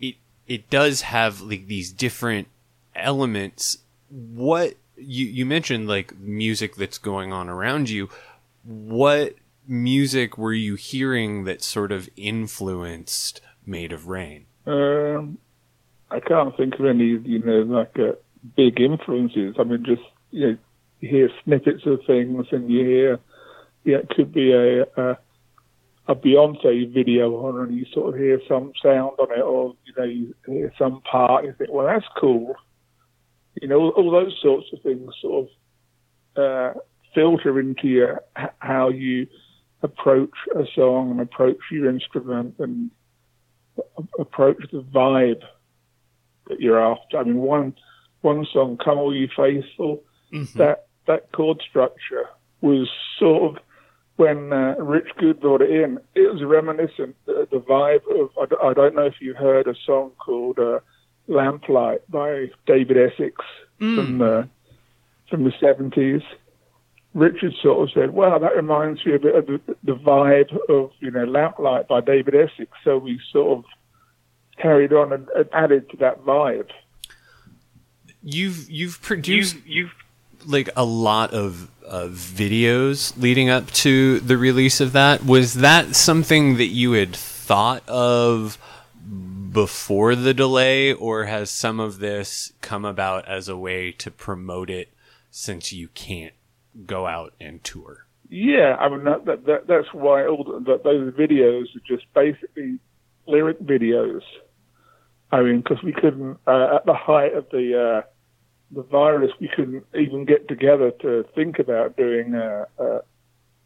it 0.00 0.16
it 0.48 0.70
does 0.70 1.02
have 1.02 1.40
like 1.40 1.66
these 1.66 1.92
different 1.92 2.48
elements. 2.96 3.78
What 4.08 4.74
you 4.96 5.26
you 5.26 5.46
mentioned 5.46 5.86
like 5.86 6.18
music 6.18 6.74
that's 6.74 6.98
going 6.98 7.32
on 7.32 7.48
around 7.48 7.90
you. 7.90 8.08
What 8.64 9.34
music 9.66 10.36
were 10.38 10.52
you 10.52 10.74
hearing 10.74 11.44
that 11.44 11.62
sort 11.62 11.92
of 11.92 12.08
influenced 12.16 13.40
Made 13.66 13.92
of 13.92 14.08
Rain? 14.08 14.46
Um, 14.66 15.38
I 16.10 16.20
can't 16.20 16.56
think 16.56 16.74
of 16.74 16.86
any, 16.86 17.18
you 17.24 17.42
know, 17.44 17.62
like 17.62 17.96
uh, 17.98 18.12
big 18.56 18.80
influences. 18.80 19.56
I 19.58 19.64
mean, 19.64 19.84
just 19.84 20.02
you 20.30 20.46
know, 20.46 20.56
you 21.00 21.08
hear 21.08 21.30
snippets 21.44 21.86
of 21.86 22.00
things, 22.06 22.46
and 22.50 22.70
you 22.70 22.84
hear, 22.84 23.20
yeah, 23.84 23.98
it 23.98 24.08
could 24.10 24.32
be 24.32 24.52
a 24.52 24.82
a, 24.82 25.18
a 26.08 26.14
Beyonce 26.14 26.92
video 26.92 27.34
on, 27.46 27.60
and 27.60 27.76
you 27.76 27.86
sort 27.92 28.14
of 28.14 28.20
hear 28.20 28.40
some 28.48 28.72
sound 28.82 29.12
on 29.18 29.30
it, 29.32 29.42
or 29.42 29.74
you 29.84 29.92
know, 29.96 30.04
you 30.04 30.34
hear 30.46 30.72
some 30.78 31.00
part, 31.02 31.44
you 31.44 31.54
think, 31.56 31.70
well, 31.72 31.86
that's 31.86 32.06
cool. 32.18 32.54
You 33.60 33.68
know, 33.68 33.78
all, 33.80 33.90
all 33.90 34.10
those 34.10 34.36
sorts 34.42 34.66
of 34.72 34.82
things 34.82 35.12
sort 35.20 35.48
of 36.36 36.74
uh, 36.76 36.78
filter 37.14 37.60
into 37.60 37.86
your 37.86 38.22
how 38.58 38.88
you 38.88 39.26
approach 39.84 40.32
a 40.56 40.64
song 40.74 41.10
and 41.10 41.20
approach 41.20 41.58
your 41.70 41.88
instrument 41.88 42.54
and 42.58 42.90
approach 44.18 44.64
the 44.72 44.80
vibe 44.82 45.42
that 46.48 46.60
you're 46.60 46.80
after. 46.80 47.18
I 47.18 47.24
mean, 47.24 47.36
one 47.36 47.74
one 48.22 48.46
song, 48.52 48.78
"Come 48.82 48.98
All 48.98 49.14
You 49.14 49.28
Faithful," 49.36 50.02
mm-hmm. 50.32 50.58
that 50.58 50.86
that 51.06 51.30
chord 51.32 51.62
structure 51.68 52.28
was 52.62 52.88
sort 53.18 53.56
of 53.56 53.62
when 54.16 54.52
uh, 54.52 54.76
Rich 54.78 55.08
Good 55.18 55.40
brought 55.40 55.60
it 55.60 55.70
in. 55.70 55.98
It 56.14 56.32
was 56.32 56.42
reminiscent 56.42 57.14
uh, 57.28 57.44
the 57.50 57.60
vibe 57.60 58.02
of. 58.18 58.30
I, 58.38 58.68
I, 58.68 58.72
don't 58.72 58.94
know 58.94 59.06
if 59.06 59.20
you 59.20 59.34
heard 59.34 59.68
a 59.68 59.74
song 59.84 60.12
called 60.18 60.58
uh, 60.58 60.80
"Lamplight" 61.28 62.00
by 62.08 62.46
David 62.66 62.96
Essex 62.96 63.36
mm. 63.80 63.96
from 63.96 64.18
the 64.18 64.48
from 65.28 65.44
the 65.44 65.52
seventies. 65.60 66.22
Richard 67.14 67.54
sort 67.62 67.88
of 67.88 67.94
said, 67.94 68.10
"Wow, 68.10 68.38
that 68.38 68.56
reminds 68.56 69.06
me 69.06 69.14
a 69.14 69.18
bit 69.18 69.36
of 69.36 69.46
the, 69.46 69.60
the 69.84 69.94
vibe 69.94 70.52
of 70.68 70.90
you 70.98 71.10
know 71.12 71.24
Lamplight 71.24 71.86
by 71.86 72.00
David 72.00 72.34
Essex." 72.34 72.70
So 72.82 72.98
we 72.98 73.20
sort 73.32 73.58
of 73.58 73.64
carried 74.58 74.92
on 74.92 75.12
and, 75.12 75.28
and 75.28 75.48
added 75.52 75.88
to 75.90 75.96
that 75.98 76.24
vibe. 76.24 76.70
You've 78.22 78.68
you've 78.68 79.00
produced 79.00 79.54
you've, 79.54 79.66
you've 79.66 79.94
like 80.46 80.70
a 80.76 80.84
lot 80.84 81.32
of 81.32 81.70
uh, 81.86 82.08
videos 82.10 83.16
leading 83.16 83.48
up 83.48 83.70
to 83.70 84.18
the 84.20 84.36
release 84.36 84.80
of 84.80 84.92
that. 84.92 85.24
Was 85.24 85.54
that 85.54 85.94
something 85.94 86.56
that 86.56 86.66
you 86.66 86.92
had 86.92 87.14
thought 87.14 87.88
of 87.88 88.58
before 89.52 90.16
the 90.16 90.34
delay, 90.34 90.92
or 90.92 91.26
has 91.26 91.48
some 91.48 91.78
of 91.78 92.00
this 92.00 92.52
come 92.60 92.84
about 92.84 93.28
as 93.28 93.48
a 93.48 93.56
way 93.56 93.92
to 93.92 94.10
promote 94.10 94.68
it 94.68 94.92
since 95.30 95.72
you 95.72 95.86
can't 95.88 96.34
go 96.86 97.06
out 97.06 97.34
and 97.40 97.62
tour. 97.62 98.06
Yeah, 98.28 98.76
I 98.80 98.88
mean 98.88 99.04
that, 99.04 99.26
that, 99.26 99.46
that 99.46 99.66
that's 99.66 99.92
why 99.92 100.26
all 100.26 100.44
that 100.44 100.82
those 100.82 101.12
videos 101.14 101.64
are 101.76 101.86
just 101.86 102.04
basically 102.14 102.78
lyric 103.26 103.60
videos. 103.60 104.22
I 105.30 105.42
mean, 105.42 105.58
because 105.58 105.82
we 105.82 105.92
couldn't 105.92 106.38
uh, 106.46 106.76
at 106.76 106.86
the 106.86 106.94
height 106.94 107.34
of 107.34 107.46
the 107.50 108.02
uh, 108.02 108.08
the 108.74 108.82
virus, 108.82 109.30
we 109.40 109.50
couldn't 109.54 109.84
even 109.94 110.24
get 110.24 110.48
together 110.48 110.90
to 111.02 111.24
think 111.34 111.58
about 111.58 111.96
doing 111.96 112.34
a, 112.34 112.66
a, 112.78 113.00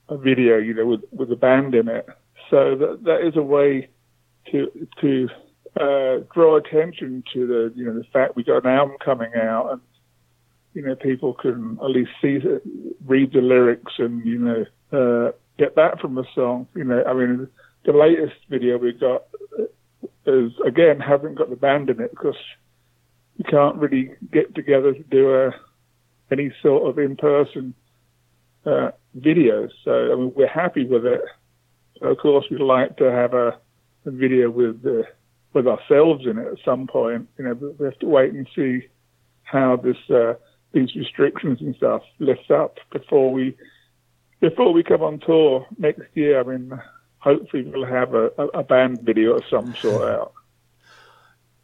a 0.09 0.19
video, 0.19 0.59
you 0.59 0.75
know, 0.75 0.87
with 0.87 1.05
with 1.12 1.31
a 1.33 1.37
band 1.37 1.75
in 1.75 1.88
it. 1.88 2.07
So 2.50 2.77
that 2.77 3.05
that 3.05 3.27
is 3.27 3.37
a 3.37 3.43
way 3.43 3.88
to 4.50 4.88
to 5.00 5.29
uh, 5.81 6.25
draw 6.35 6.57
attention 6.57 7.23
to 7.33 7.47
the 7.47 7.73
you 7.77 7.87
know 7.87 7.95
the 7.95 8.05
fact 8.12 8.37
we 8.37 8.45
got 8.45 8.65
an 8.65 8.71
album 8.71 8.97
coming 9.05 9.33
out 9.35 9.71
and 9.73 9.81
you 10.75 10.82
know, 10.82 10.94
people 10.94 11.34
can 11.34 11.78
at 11.82 11.90
least 11.90 12.10
see, 12.20 12.38
read 13.06 13.32
the 13.32 13.40
lyrics 13.40 13.92
and, 13.98 14.25
you 14.25 14.38
know, 14.38 14.64
uh, 14.92 15.32
get 15.58 15.75
that 15.76 16.00
from 16.00 16.14
the 16.14 16.25
song. 16.34 16.66
You 16.75 16.84
know, 16.84 17.02
I 17.04 17.14
mean, 17.14 17.48
the 17.84 17.92
latest 17.92 18.37
video 18.48 18.78
we 18.78 18.92
got 18.92 19.25
is, 20.26 20.52
again, 20.66 21.00
haven't 21.00 21.37
got 21.37 21.50
the 21.50 21.56
band 21.56 21.90
in 21.90 22.00
it 22.00 22.10
because 22.10 22.37
we 23.38 23.44
can't 23.44 23.76
really 23.76 24.10
get 24.32 24.54
together 24.54 24.92
to 24.92 25.02
do 25.04 25.34
a, 25.34 25.50
any 26.30 26.52
sort 26.62 26.88
of 26.88 26.98
in-person 26.98 27.75
uh, 28.66 28.90
video. 29.14 29.68
So, 29.84 30.12
I 30.12 30.16
mean, 30.16 30.32
we're 30.37 30.48
happy 30.48 30.84
with 30.84 31.06
it. 31.06 31.22
Of 32.02 32.18
course, 32.18 32.44
we'd 32.50 32.60
like 32.60 32.96
to 32.98 33.10
have 33.10 33.34
a, 33.34 33.58
a 34.06 34.10
video 34.10 34.50
with 34.50 34.84
uh, 34.87 35.02
with 35.54 35.66
ourselves 35.66 36.25
in 36.26 36.38
it 36.38 36.46
at 36.46 36.64
some 36.64 36.87
point. 36.87 37.28
You 37.38 37.44
know, 37.46 37.75
we 37.78 37.84
have 37.87 37.98
to 38.00 38.06
wait 38.06 38.32
and 38.32 38.46
see 38.54 38.87
how 39.42 39.76
this 39.76 39.96
uh, 40.10 40.34
these 40.72 40.94
restrictions 40.94 41.60
and 41.60 41.75
stuff 41.76 42.02
lift 42.18 42.50
up 42.50 42.78
before 42.90 43.32
we 43.32 43.56
before 44.40 44.72
we 44.72 44.82
come 44.82 45.02
on 45.02 45.18
tour 45.18 45.66
next 45.78 46.02
year. 46.14 46.40
I 46.40 46.42
mean, 46.44 46.80
hopefully 47.18 47.64
we'll 47.64 47.87
have 47.87 48.14
a, 48.14 48.26
a 48.54 48.62
band 48.62 49.00
video 49.02 49.34
of 49.34 49.44
some 49.50 49.75
sort 49.75 50.02
out. 50.20 50.32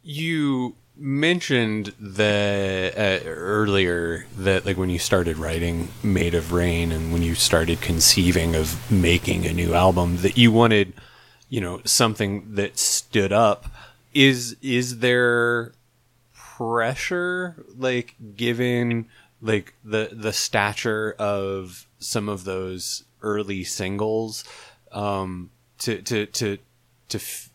You 0.03 0.75
mentioned 0.97 1.93
the 1.99 2.93
uh, 2.95 3.27
earlier 3.27 4.25
that 4.37 4.65
like 4.65 4.77
when 4.77 4.89
you 4.89 4.99
started 4.99 5.37
writing 5.37 5.89
Made 6.03 6.33
of 6.33 6.53
Rain 6.53 6.91
and 6.91 7.11
when 7.11 7.21
you 7.21 7.35
started 7.35 7.81
conceiving 7.81 8.55
of 8.55 8.91
making 8.91 9.45
a 9.45 9.53
new 9.53 9.73
album 9.73 10.17
that 10.17 10.37
you 10.37 10.51
wanted, 10.51 10.93
you 11.49 11.59
know, 11.59 11.81
something 11.85 12.55
that 12.55 12.77
stood 12.77 13.33
up. 13.33 13.65
Is 14.13 14.55
is 14.61 14.99
there 14.99 15.73
pressure, 16.57 17.55
like 17.77 18.15
given 18.35 19.07
like 19.41 19.73
the 19.83 20.09
the 20.11 20.33
stature 20.33 21.15
of 21.19 21.87
some 21.99 22.29
of 22.29 22.43
those 22.45 23.03
early 23.21 23.63
singles, 23.63 24.43
um, 24.91 25.49
to 25.79 26.01
to 26.01 26.25
to 26.27 26.57
to 27.09 27.17
f- 27.17 27.49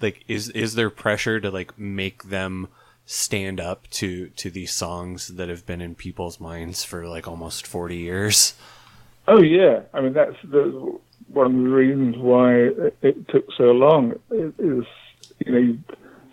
like 0.00 0.24
is 0.28 0.48
is 0.50 0.74
there 0.74 0.90
pressure 0.90 1.40
to 1.40 1.50
like 1.50 1.78
make 1.78 2.24
them 2.24 2.68
stand 3.06 3.60
up 3.60 3.88
to 3.90 4.28
to 4.30 4.50
these 4.50 4.72
songs 4.72 5.28
that 5.28 5.48
have 5.48 5.66
been 5.66 5.80
in 5.80 5.94
people's 5.94 6.38
minds 6.38 6.84
for 6.84 7.06
like 7.06 7.26
almost 7.26 7.66
40 7.66 7.96
years? 7.96 8.54
Oh 9.28 9.42
yeah. 9.42 9.80
I 9.94 10.00
mean 10.00 10.12
that's 10.12 10.36
the 10.44 10.98
one 11.28 11.46
of 11.46 11.52
the 11.52 11.68
reasons 11.70 12.16
why 12.18 12.54
it, 12.54 12.96
it 13.00 13.28
took 13.28 13.46
so 13.56 13.64
long. 13.64 14.12
It 14.30 14.54
is 14.58 14.84
you 15.44 15.52
know 15.52 15.78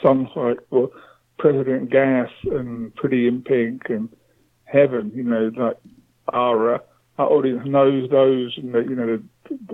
songs 0.01 0.29
like 0.35 0.59
well 0.69 0.91
President 1.39 1.89
Gas 1.89 2.29
and 2.43 2.93
Pretty 2.95 3.27
in 3.27 3.41
Pink 3.41 3.83
and 3.89 4.09
Heaven, 4.65 5.11
you 5.15 5.23
know, 5.23 5.51
like 5.57 5.77
Ara, 6.31 6.81
our 7.17 7.27
audience 7.27 7.63
knows 7.65 8.09
those 8.11 8.53
and, 8.57 8.75
they, 8.75 8.81
you 8.81 8.95
know, 8.95 9.19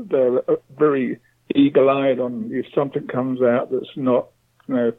they're 0.10 0.58
very 0.78 1.20
eagle-eyed 1.54 2.20
on 2.20 2.50
if 2.52 2.66
something 2.74 3.08
comes 3.08 3.42
out 3.42 3.72
that's 3.72 3.98
not, 3.98 4.28
you 4.68 4.76
know, 4.76 4.94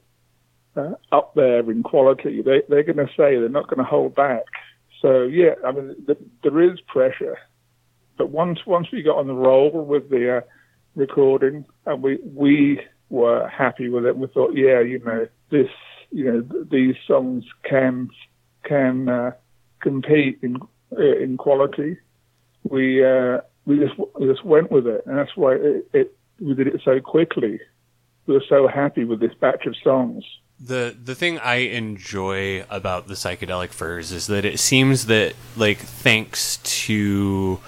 uh, 0.76 0.94
up 1.10 1.34
there 1.34 1.70
in 1.70 1.82
quality, 1.82 2.42
they, 2.42 2.62
they're 2.68 2.82
going 2.82 2.98
to 2.98 3.06
say 3.16 3.38
they're 3.38 3.48
not 3.48 3.68
going 3.68 3.78
to 3.78 3.84
hold 3.84 4.14
back. 4.14 4.42
So 5.00 5.22
yeah, 5.22 5.54
I 5.64 5.72
mean, 5.72 5.94
the, 6.06 6.16
there 6.42 6.60
is 6.60 6.78
pressure, 6.86 7.38
but 8.18 8.30
once 8.30 8.60
once 8.66 8.88
we 8.92 9.02
got 9.02 9.18
on 9.18 9.26
the 9.26 9.34
roll 9.34 9.70
with 9.70 10.08
the 10.10 10.38
uh, 10.38 10.40
recording, 10.94 11.64
and 11.84 12.02
we 12.02 12.18
we 12.34 12.80
were 13.08 13.46
happy 13.48 13.88
with 13.88 14.06
it, 14.06 14.16
we 14.16 14.26
thought, 14.28 14.54
yeah, 14.54 14.80
you 14.80 14.98
know, 14.98 15.28
this 15.50 15.68
you 16.10 16.24
know 16.24 16.64
these 16.70 16.96
songs 17.06 17.44
can 17.64 18.10
can 18.64 19.08
uh, 19.08 19.32
compete 19.80 20.38
in 20.42 20.56
uh, 20.96 21.16
in 21.18 21.36
quality. 21.36 21.98
We 22.64 23.04
uh, 23.04 23.40
we 23.64 23.78
just 23.78 23.94
we 24.18 24.26
just 24.26 24.44
went 24.44 24.70
with 24.70 24.86
it, 24.86 25.04
and 25.06 25.18
that's 25.18 25.36
why 25.36 25.54
it, 25.54 25.88
it 25.92 26.16
we 26.40 26.54
did 26.54 26.68
it 26.68 26.80
so 26.84 27.00
quickly. 27.00 27.60
We 28.26 28.34
were 28.34 28.44
so 28.48 28.66
happy 28.66 29.04
with 29.04 29.20
this 29.20 29.34
batch 29.34 29.66
of 29.66 29.76
songs. 29.82 30.24
The 30.58 30.96
the 31.00 31.14
thing 31.14 31.38
I 31.38 31.56
enjoy 31.56 32.64
about 32.70 33.08
the 33.08 33.14
psychedelic 33.14 33.70
furs 33.70 34.10
is 34.10 34.26
that 34.26 34.44
it 34.44 34.58
seems 34.58 35.06
that 35.06 35.34
like 35.56 35.78
thanks 35.78 36.58
to 36.86 37.60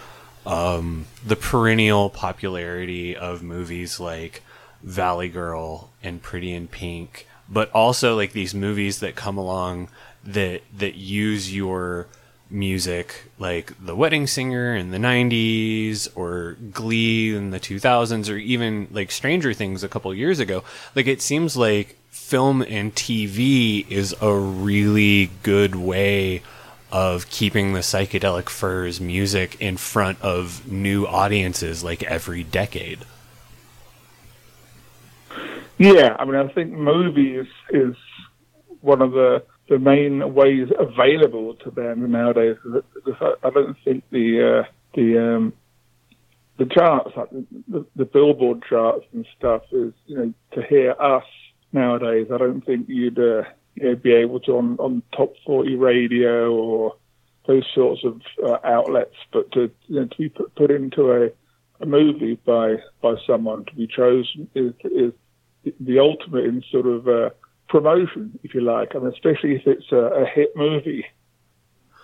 um, 0.47 1.07
the 1.25 1.37
perennial 1.37 2.09
popularity 2.09 3.15
of 3.15 3.43
movies 3.43 4.01
like 4.01 4.43
Valley 4.83 5.29
Girl 5.29 5.91
and 6.03 6.23
Pretty 6.23 6.53
in 6.53 6.69
Pink 6.69 7.27
but 7.49 7.71
also 7.73 8.17
like 8.17 8.33
these 8.33 8.55
movies 8.55 9.01
that 9.01 9.17
come 9.17 9.39
along 9.39 9.89
that 10.25 10.63
that 10.77 10.95
use 10.95 11.55
your 11.55 12.07
music 12.51 13.25
like 13.39 13.73
The 13.85 13.95
Wedding 13.95 14.27
Singer 14.27 14.75
in 14.75 14.91
the 14.91 14.99
90s 14.99 16.09
or 16.17 16.57
Glee 16.73 17.35
in 17.35 17.51
the 17.51 17.61
2000s 17.61 18.33
or 18.33 18.37
even 18.37 18.89
like 18.91 19.11
Stranger 19.11 19.53
Things 19.53 19.85
a 19.85 19.89
couple 19.89 20.15
years 20.15 20.41
ago 20.41 20.65
like 20.95 21.07
it 21.07 21.21
seems 21.21 21.57
like 21.57 21.99
film 22.09 22.63
and 22.63 22.95
TV 22.95 23.89
is 23.91 24.15
a 24.21 24.35
really 24.35 25.31
good 25.43 25.75
way 25.75 26.43
of 26.91 27.29
keeping 27.29 27.73
the 27.73 27.81
psychedelic 27.81 28.49
furs 28.49 29.01
music 29.01 29.57
in 29.61 29.77
front 29.77 30.21
of 30.23 30.71
new 30.71 31.07
audiences 31.07 31.85
like 31.85 32.03
every 32.05 32.43
decade. 32.43 32.99
Yeah, 35.79 36.17
I 36.19 36.25
mean, 36.25 36.35
I 36.35 36.49
think 36.53 36.73
movies 36.73 37.47
is 37.71 37.95
one 38.81 39.01
of 39.01 39.13
the 39.13 39.45
the 39.69 39.79
main 39.79 40.35
ways 40.35 40.69
available 40.79 41.55
to 41.55 41.71
bands 41.71 42.09
nowadays. 42.11 42.57
I, 43.45 43.51
don't 43.51 43.77
think 43.85 44.03
the 44.11 44.65
uh, 44.65 44.71
the 44.95 45.37
um, 45.37 45.53
the 46.59 46.67
charts, 46.67 47.11
like 47.17 47.31
the, 47.31 47.47
the, 47.69 47.87
the 47.97 48.05
Billboard 48.05 48.63
charts 48.69 49.05
and 49.13 49.27
stuff, 49.37 49.63
is 49.71 49.93
you 50.07 50.17
know 50.17 50.35
to 50.53 50.63
hear 50.63 50.93
us 50.93 51.25
nowadays. 51.73 52.27
I 52.33 52.39
don't 52.39 52.65
think 52.65 52.89
you'd 52.89 53.19
uh, 53.19 53.45
you 53.75 53.91
know, 53.91 53.97
be 53.97 54.13
able 54.15 54.41
to 54.41 54.53
on 54.57 54.77
on 54.79 55.03
top 55.17 55.35
forty 55.47 55.77
radio 55.77 56.53
or 56.53 56.97
those 57.47 57.65
sorts 57.75 58.03
of 58.05 58.21
uh, 58.45 58.59
outlets, 58.65 59.17
but 59.33 59.51
to 59.53 59.71
you 59.87 60.01
know, 60.01 60.07
to 60.07 60.17
be 60.19 60.29
put, 60.29 60.55
put 60.57 60.71
into 60.71 61.13
a, 61.13 61.29
a 61.81 61.87
movie 61.87 62.39
by 62.45 62.77
by 63.01 63.15
someone 63.27 63.65
to 63.67 63.75
be 63.75 63.87
chosen 63.87 64.49
is 64.55 64.73
is 64.85 65.13
the 65.81 65.99
ultimate 65.99 66.45
in 66.45 66.63
sort 66.71 66.87
of 66.87 67.09
uh, 67.09 67.31
promotion, 67.69 68.39
if 68.43 68.55
you 68.55 68.61
like. 68.61 68.95
I 68.95 68.99
mean, 68.99 69.13
especially 69.13 69.57
if 69.57 69.67
it's 69.67 69.93
a, 69.93 69.97
a 69.97 70.27
hit 70.27 70.55
movie. 70.57 71.05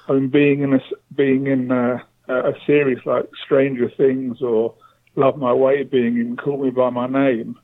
I 0.09 0.13
mean, 0.13 0.29
being 0.29 0.63
in 0.63 0.75
a 0.75 0.81
being 1.15 1.47
in 1.47 1.71
a, 1.71 2.05
a 2.29 2.53
series 2.67 2.99
like 3.07 3.29
Stranger 3.45 3.91
Things 3.97 4.43
or 4.43 4.75
Love 5.17 5.37
My 5.39 5.53
Way, 5.53 5.83
being 5.85 6.19
in 6.19 6.37
Call 6.37 6.63
Me 6.63 6.71
by 6.71 6.91
My 6.91 7.07
Name, 7.07 7.57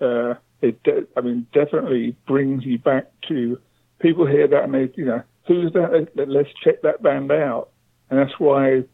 uh, 0.00 0.34
it 0.60 0.82
de- 0.82 1.06
I 1.16 1.20
mean 1.20 1.46
definitely 1.52 2.16
brings 2.26 2.64
you 2.64 2.78
back 2.78 3.06
to 3.28 3.58
people 3.98 4.26
hear 4.26 4.46
that 4.46 4.64
and 4.64 4.74
they 4.74 4.90
you 4.94 5.06
know 5.06 5.22
who's 5.46 5.72
that? 5.72 6.08
Let's 6.14 6.50
check 6.62 6.82
that 6.82 7.02
band 7.02 7.32
out, 7.32 7.70
and 8.10 8.18
that's 8.18 8.38
why 8.38 8.84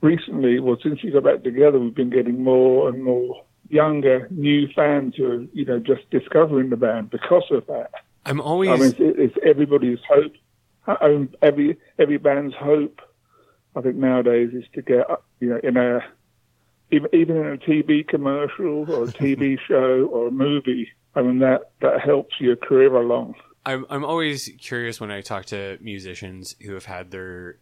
recently, 0.00 0.60
well, 0.60 0.78
since 0.82 1.02
we 1.02 1.10
got 1.10 1.24
back 1.24 1.42
together, 1.42 1.78
we've 1.78 1.94
been 1.94 2.10
getting 2.10 2.42
more 2.42 2.88
and 2.88 3.02
more 3.02 3.44
younger, 3.68 4.28
new 4.30 4.68
fans 4.74 5.14
who 5.16 5.26
are 5.26 5.42
you 5.52 5.64
know 5.64 5.78
just 5.78 6.08
discovering 6.10 6.70
the 6.70 6.76
band 6.76 7.10
because 7.10 7.44
of 7.50 7.66
that. 7.66 7.90
I'm 8.24 8.40
always. 8.40 8.70
I 8.70 8.76
mean, 8.76 8.94
it's, 8.98 9.18
it's 9.18 9.36
everybody's 9.44 10.00
hope. 10.08 10.34
I 10.86 11.08
mean, 11.08 11.16
um, 11.16 11.34
every 11.42 11.78
every 11.98 12.18
band's 12.18 12.54
hope. 12.54 13.00
I 13.76 13.80
think 13.80 13.96
nowadays 13.96 14.50
is 14.54 14.64
to 14.74 14.82
get 14.82 15.06
you 15.40 15.50
know 15.50 15.60
in 15.62 15.76
a 15.76 16.00
even 16.90 17.08
even 17.12 17.36
in 17.36 17.46
a 17.46 17.56
TV 17.56 18.06
commercial 18.06 18.90
or 18.90 19.04
a 19.04 19.08
TV 19.08 19.58
show 19.68 20.08
or 20.10 20.28
a 20.28 20.30
movie. 20.30 20.90
I 21.14 21.22
mean 21.22 21.38
that 21.40 21.72
that 21.80 22.00
helps 22.00 22.40
your 22.40 22.56
career 22.56 22.94
along. 22.94 23.34
I'm 23.66 23.86
I'm 23.90 24.04
always 24.04 24.50
curious 24.58 25.00
when 25.00 25.10
I 25.10 25.20
talk 25.20 25.46
to 25.46 25.78
musicians 25.80 26.56
who 26.62 26.74
have 26.74 26.86
had 26.86 27.10
their 27.10 27.58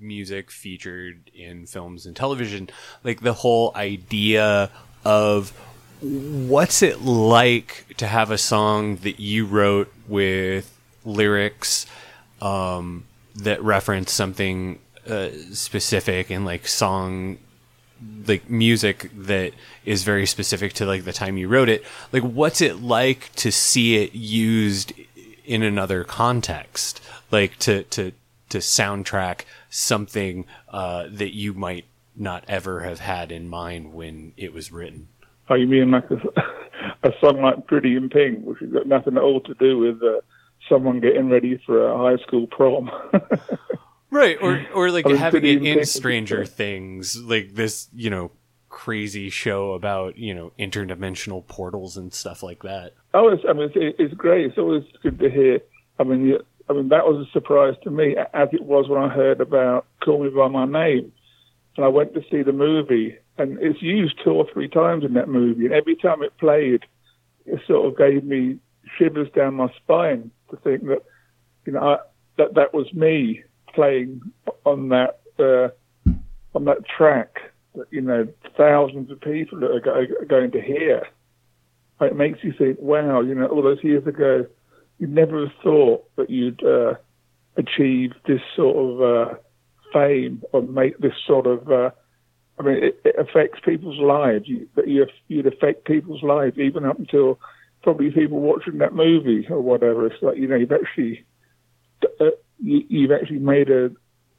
music 0.00 0.50
featured 0.50 1.30
in 1.32 1.66
films 1.66 2.06
and 2.06 2.16
television, 2.16 2.68
like 3.04 3.20
the 3.20 3.32
whole 3.32 3.72
idea 3.76 4.70
of 5.04 5.50
what's 6.00 6.82
it 6.82 7.02
like 7.02 7.94
to 7.96 8.06
have 8.06 8.30
a 8.30 8.38
song 8.38 8.96
that 8.96 9.20
you 9.20 9.46
wrote 9.46 9.92
with 10.08 10.78
lyrics 11.04 11.86
um, 12.40 13.04
that 13.36 13.62
reference 13.62 14.12
something 14.12 14.78
uh, 15.08 15.28
specific 15.52 16.30
and 16.30 16.44
like 16.44 16.66
song 16.66 17.38
like 18.26 18.48
music 18.50 19.10
that 19.16 19.52
is 19.84 20.02
very 20.02 20.26
specific 20.26 20.72
to 20.72 20.84
like 20.86 21.04
the 21.04 21.12
time 21.12 21.36
you 21.36 21.48
wrote 21.48 21.68
it? 21.68 21.84
Like 22.10 22.22
what's 22.22 22.60
it 22.60 22.82
like 22.82 23.32
to 23.36 23.52
see 23.52 24.02
it 24.02 24.14
used 24.14 24.92
in 25.44 25.62
another 25.62 26.04
context? 26.04 27.00
Like 27.30 27.58
to 27.60 27.84
to 27.84 28.12
to 28.48 28.58
soundtrack 28.58 29.42
something 29.70 30.44
uh, 30.68 31.06
that 31.10 31.34
you 31.34 31.54
might 31.54 31.86
not 32.14 32.44
ever 32.48 32.80
have 32.80 33.00
had 33.00 33.32
in 33.32 33.48
mind 33.48 33.92
when 33.92 34.32
it 34.36 34.52
was 34.52 34.70
written 34.70 35.08
Oh, 35.48 35.54
you 35.54 35.66
mean 35.66 35.90
like 35.90 36.10
a, 36.10 36.16
a 37.08 37.12
song 37.20 37.42
like 37.42 37.66
Pretty 37.66 37.96
in 37.96 38.08
Pink, 38.08 38.44
which 38.44 38.60
has 38.60 38.70
got 38.70 38.86
nothing 38.86 39.16
at 39.16 39.22
all 39.22 39.40
to 39.40 39.54
do 39.54 39.78
with 39.78 40.02
uh, 40.02 40.20
someone 40.68 41.00
getting 41.00 41.28
ready 41.28 41.60
for 41.66 41.86
a 41.86 41.98
high 41.98 42.22
school 42.22 42.46
prom? 42.46 42.90
right, 44.10 44.38
or 44.40 44.64
or 44.74 44.90
like 44.90 45.06
having 45.06 45.44
it 45.44 45.58
in 45.58 45.78
in 45.78 45.84
Stranger 45.84 46.44
Things, 46.44 47.20
like 47.20 47.54
this, 47.54 47.88
you 47.94 48.08
know, 48.08 48.30
crazy 48.68 49.28
show 49.28 49.72
about 49.72 50.16
you 50.16 50.34
know 50.34 50.52
interdimensional 50.58 51.46
portals 51.46 51.96
and 51.96 52.14
stuff 52.14 52.42
like 52.42 52.62
that. 52.62 52.94
Oh, 53.12 53.28
it's, 53.28 53.42
I 53.48 53.52
mean, 53.52 53.70
it's, 53.74 53.96
it's 53.98 54.14
great. 54.14 54.46
It's 54.46 54.58
always 54.58 54.84
good 55.02 55.18
to 55.18 55.28
hear. 55.28 55.60
I 55.98 56.04
mean, 56.04 56.24
you, 56.26 56.40
I 56.70 56.72
mean, 56.72 56.88
that 56.88 57.04
was 57.04 57.26
a 57.26 57.30
surprise 57.32 57.74
to 57.82 57.90
me, 57.90 58.16
as 58.32 58.48
it 58.52 58.62
was 58.62 58.88
when 58.88 59.02
I 59.02 59.08
heard 59.08 59.40
about 59.40 59.86
Call 60.02 60.22
Me 60.22 60.30
by 60.30 60.48
My 60.48 60.64
Name, 60.64 61.12
and 61.76 61.84
I 61.84 61.88
went 61.88 62.14
to 62.14 62.22
see 62.30 62.42
the 62.42 62.52
movie, 62.52 63.16
and 63.38 63.58
it's 63.60 63.82
used 63.82 64.20
two 64.22 64.30
or 64.30 64.46
three 64.52 64.68
times 64.68 65.04
in 65.04 65.14
that 65.14 65.28
movie, 65.28 65.64
and 65.64 65.74
every 65.74 65.96
time 65.96 66.22
it 66.22 66.36
played, 66.38 66.84
it 67.46 67.60
sort 67.66 67.86
of 67.86 67.96
gave 67.96 68.24
me 68.24 68.58
shivers 68.98 69.28
down 69.34 69.54
my 69.54 69.72
spine 69.76 70.30
to 70.50 70.56
think 70.58 70.84
that, 70.86 71.02
you 71.66 71.72
know, 71.72 71.80
I, 71.80 71.96
that 72.38 72.54
that 72.54 72.74
was 72.74 72.92
me 72.92 73.42
playing 73.74 74.20
on 74.64 74.88
that 74.90 75.20
uh, 75.38 75.68
on 76.54 76.64
that 76.64 76.86
track 76.86 77.38
that 77.74 77.86
you 77.90 78.00
know 78.00 78.26
thousands 78.56 79.10
of 79.10 79.20
people 79.20 79.64
are, 79.64 79.80
go, 79.80 79.90
are 79.92 80.24
going 80.26 80.50
to 80.52 80.60
hear. 80.60 81.06
It 82.00 82.16
makes 82.16 82.40
you 82.42 82.52
think, 82.58 82.78
wow, 82.80 83.20
you 83.20 83.34
know, 83.34 83.46
all 83.46 83.62
those 83.62 83.82
years 83.84 84.04
ago, 84.06 84.46
you'd 84.98 85.14
never 85.14 85.46
have 85.46 85.54
thought 85.62 86.04
that 86.16 86.30
you'd 86.30 86.62
uh, 86.64 86.94
achieve 87.56 88.12
this 88.26 88.40
sort 88.56 88.76
of 88.76 89.02
uh, 89.02 89.34
fame 89.92 90.42
or 90.52 90.62
make 90.62 90.98
this 90.98 91.14
sort 91.26 91.46
of. 91.46 91.70
Uh, 91.70 91.90
I 92.58 92.62
mean, 92.62 92.84
it, 92.84 93.00
it 93.04 93.16
affects 93.18 93.60
people's 93.64 93.98
lives. 93.98 94.46
You, 94.46 94.68
you, 94.86 95.06
you'd 95.28 95.46
affect 95.46 95.84
people's 95.84 96.22
lives 96.22 96.58
even 96.58 96.84
up 96.84 96.98
until 96.98 97.40
probably 97.82 98.10
people 98.10 98.40
watching 98.40 98.78
that 98.78 98.94
movie 98.94 99.46
or 99.48 99.60
whatever. 99.60 100.06
It's 100.06 100.22
like 100.22 100.36
you 100.36 100.48
know, 100.48 100.56
you've 100.56 100.72
actually 100.72 101.24
uh, 102.20 102.26
you, 102.58 102.84
you've 102.88 103.12
actually 103.12 103.38
made 103.38 103.70
a 103.70 103.90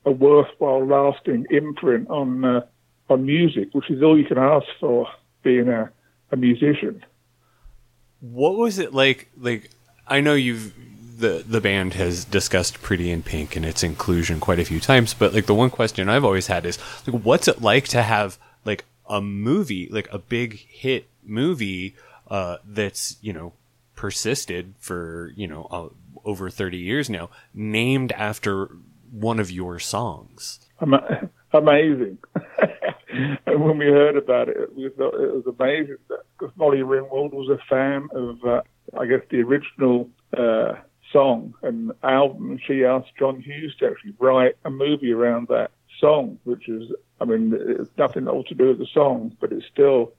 a 0.06 0.12
worthwhile, 0.12 0.86
lasting 0.86 1.46
imprint 1.50 2.10
on 2.10 2.44
uh, 2.44 2.62
on 3.10 3.26
music, 3.26 3.70
which 3.74 3.90
is 3.90 4.02
all 4.02 4.18
you 4.18 4.26
can 4.26 4.38
ask 4.38 4.66
for 4.80 5.08
being 5.44 5.68
a, 5.70 5.92
a 6.32 6.36
musician. 6.36 7.04
What 8.20 8.56
was 8.56 8.80
it 8.80 8.94
like? 8.94 9.30
Like 9.38 9.70
I 10.08 10.22
know 10.22 10.34
you've 10.34 10.74
the 11.18 11.44
the 11.48 11.62
band 11.62 11.94
has 11.94 12.26
discussed 12.26 12.82
Pretty 12.82 13.12
in 13.12 13.24
Pink 13.24 13.56
and 13.56 13.66
its 13.66 13.84
inclusion 13.84 14.40
quite 14.40 14.60
a 14.60 14.66
few 14.66 14.80
times, 14.80 15.14
but 15.14 15.34
like 15.34 15.46
the 15.46 15.54
one 15.54 15.70
question 15.70 16.10
I've 16.10 16.26
always 16.26 16.48
had 16.48 16.66
is 16.66 16.78
like, 17.08 17.24
what's 17.24 17.48
it 17.48 17.62
like 17.62 17.88
to 17.90 18.02
have 18.02 18.38
like 18.66 18.86
a 19.08 19.22
movie, 19.22 19.88
like 19.92 20.12
a 20.12 20.18
big 20.18 20.56
hit 20.56 21.08
movie 21.24 21.96
uh, 22.30 22.58
that's 22.66 23.18
you 23.22 23.34
know 23.34 23.54
persisted 23.96 24.74
for 24.80 25.32
you 25.36 25.48
know 25.48 25.68
uh, 25.72 25.90
over 26.26 26.50
thirty 26.50 26.78
years 26.78 27.10
now, 27.10 27.30
named 27.54 28.12
after 28.14 28.70
one 29.12 29.40
of 29.40 29.52
your 29.52 29.80
songs. 29.80 30.60
Ama- 30.82 31.30
amazing. 31.54 32.18
and 33.10 33.38
when 33.64 33.78
we 33.78 33.86
heard 33.86 34.18
about 34.18 34.50
it, 34.50 34.76
we 34.76 34.90
thought 34.90 35.14
it 35.14 35.34
was 35.34 35.46
amazing 35.60 35.98
because 36.38 36.56
Molly 36.58 36.80
Ringwald 36.80 37.32
was 37.32 37.50
a 37.50 37.64
fan 37.70 38.10
of, 38.14 38.44
uh, 38.44 38.62
I 39.00 39.06
guess, 39.06 39.22
the 39.30 39.42
original 39.42 40.10
uh, 40.36 40.74
song 41.14 41.54
and 41.62 41.94
album. 42.04 42.60
She 42.68 42.84
asked 42.84 43.16
John 43.18 43.40
Hughes 43.40 43.76
to 43.80 43.88
actually 43.88 44.16
write 44.20 44.58
a 44.66 44.70
movie 44.70 45.14
around 45.14 45.48
that 45.48 45.72
song, 46.00 46.40
which 46.44 46.68
is, 46.68 46.92
I 47.22 47.26
mean, 47.26 47.54
it's 47.56 47.90
nothing 47.98 48.28
all 48.28 48.44
to 48.44 48.56
do 48.56 48.68
with 48.68 48.80
the 48.80 48.88
song, 48.94 49.38
but 49.40 49.54
it's 49.54 49.66
still 49.72 50.12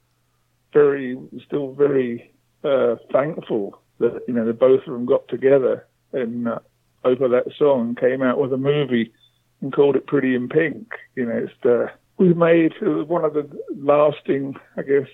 very, 0.73 1.19
still 1.45 1.73
very 1.73 2.33
uh, 2.65 2.97
thankful 3.13 3.81
that 3.99 4.23
you 4.27 4.35
know 4.35 4.45
the 4.45 4.53
both 4.53 4.81
of 4.81 4.93
them 4.93 5.07
got 5.07 5.29
together 5.29 5.87
and 6.13 6.49
uh, 6.49 6.59
over 7.05 7.29
that 7.29 7.45
song 7.57 7.95
came 7.95 8.23
out 8.23 8.41
with 8.41 8.53
a 8.53 8.57
movie 8.57 9.13
and 9.61 9.73
called 9.73 9.97
it 9.97 10.07
Pretty 10.07 10.35
in 10.35 10.49
Pink. 10.49 10.89
You 11.15 11.27
know, 11.27 11.37
it's 11.37 11.53
the 11.63 11.91
we've 12.17 12.37
made 12.37 12.73
one 12.81 13.25
of 13.25 13.35
the 13.35 13.49
lasting, 13.77 14.57
I 14.77 14.83
guess, 14.83 15.09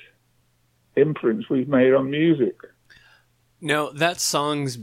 imprints 0.97 1.49
we've 1.49 1.69
made 1.69 1.93
on 1.93 2.11
music. 2.11 2.57
Now 3.61 3.91
that 3.91 4.21
song's 4.21 4.79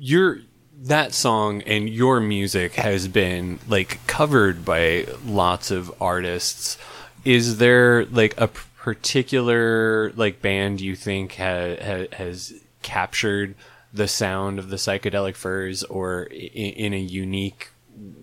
your 0.00 0.40
that 0.82 1.12
song 1.12 1.60
and 1.62 1.88
your 1.90 2.20
music 2.20 2.74
has 2.76 3.06
been 3.06 3.58
like 3.68 4.04
covered 4.06 4.64
by 4.64 5.06
lots 5.26 5.70
of 5.70 5.92
artists. 6.00 6.78
Is 7.22 7.58
there 7.58 8.06
like 8.06 8.34
a 8.40 8.48
particular 8.48 10.10
like 10.12 10.40
band 10.40 10.80
you 10.80 10.96
think 10.96 11.36
ha, 11.36 11.76
ha, 11.76 12.06
has 12.12 12.54
captured 12.80 13.54
the 13.92 14.08
sound 14.08 14.58
of 14.58 14.70
the 14.70 14.76
psychedelic 14.76 15.36
furs 15.36 15.84
or 15.84 16.22
in, 16.24 16.72
in 16.72 16.94
a 16.94 16.98
unique 16.98 17.68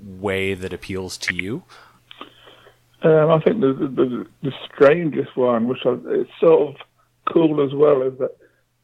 way 0.04 0.56
that 0.56 0.74
appeals 0.74 1.16
to 1.18 1.36
you? 1.36 1.62
Um, 3.04 3.30
I 3.30 3.40
think 3.40 3.62
the, 3.62 3.74
the 3.74 4.26
the 4.42 4.54
strangest 4.66 5.38
one, 5.38 5.68
which 5.68 5.86
I, 5.86 5.96
it's 6.08 6.32
sort 6.40 6.70
of 6.70 6.76
cool 7.32 7.64
as 7.64 7.72
well, 7.76 8.02
is 8.02 8.18
that 8.18 8.36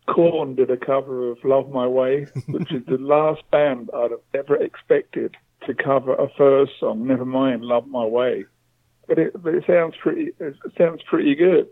Korn 0.07 0.55
did 0.55 0.69
a 0.69 0.77
cover 0.77 1.31
of 1.31 1.37
"Love 1.43 1.69
My 1.69 1.87
Way," 1.87 2.27
which 2.47 2.71
is 2.71 2.85
the 2.85 2.97
last 2.97 3.41
band 3.51 3.89
I'd 3.93 4.11
have 4.11 4.19
ever 4.33 4.55
expected 4.55 5.35
to 5.65 5.73
cover 5.73 6.13
a 6.13 6.27
Furs 6.37 6.69
song. 6.79 7.07
Never 7.07 7.25
mind 7.25 7.63
"Love 7.63 7.87
My 7.87 8.05
Way," 8.05 8.45
but 9.07 9.17
it 9.17 9.41
but 9.41 9.55
it 9.55 9.63
sounds 9.65 9.95
pretty 10.01 10.31
it 10.39 10.55
sounds 10.77 11.01
pretty 11.03 11.35
good. 11.35 11.67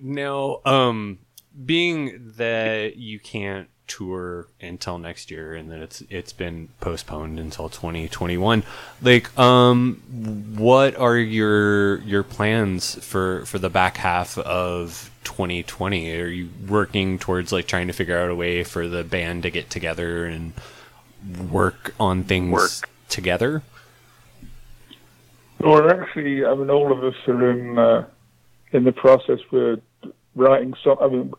Now, 0.00 0.60
um, 0.64 1.20
being 1.64 2.32
that 2.36 2.96
you 2.96 3.18
can't 3.18 3.68
tour 3.88 4.46
until 4.60 4.98
next 4.98 5.30
year, 5.30 5.54
and 5.54 5.70
then 5.70 5.82
it's 5.82 6.02
it's 6.10 6.32
been 6.32 6.68
postponed 6.80 7.40
until 7.40 7.68
2021. 7.68 8.62
Like, 9.02 9.36
um, 9.38 10.02
what 10.56 10.96
are 10.96 11.16
your 11.16 11.98
your 12.00 12.22
plans 12.22 12.94
for 13.04 13.44
for 13.46 13.58
the 13.58 13.70
back 13.70 13.96
half 13.96 14.38
of 14.38 15.10
2020? 15.24 16.20
Are 16.20 16.26
you 16.26 16.50
working 16.68 17.18
towards 17.18 17.50
like 17.50 17.66
trying 17.66 17.88
to 17.88 17.92
figure 17.92 18.18
out 18.18 18.30
a 18.30 18.34
way 18.34 18.62
for 18.62 18.86
the 18.86 19.02
band 19.02 19.42
to 19.42 19.50
get 19.50 19.70
together 19.70 20.26
and 20.26 20.52
work 21.50 21.94
on 21.98 22.24
things 22.24 22.52
Work. 22.52 22.88
together? 23.08 23.62
Or 25.60 25.90
actually, 25.90 26.44
I 26.44 26.54
mean, 26.54 26.70
all 26.70 26.92
of 26.92 27.02
us 27.02 27.16
are 27.26 27.50
in 27.50 27.78
uh, 27.78 28.06
in 28.72 28.84
the 28.84 28.92
process. 28.92 29.40
We're 29.50 29.78
writing 30.36 30.74
song. 30.82 30.98
I 31.00 31.08
mean, 31.08 31.32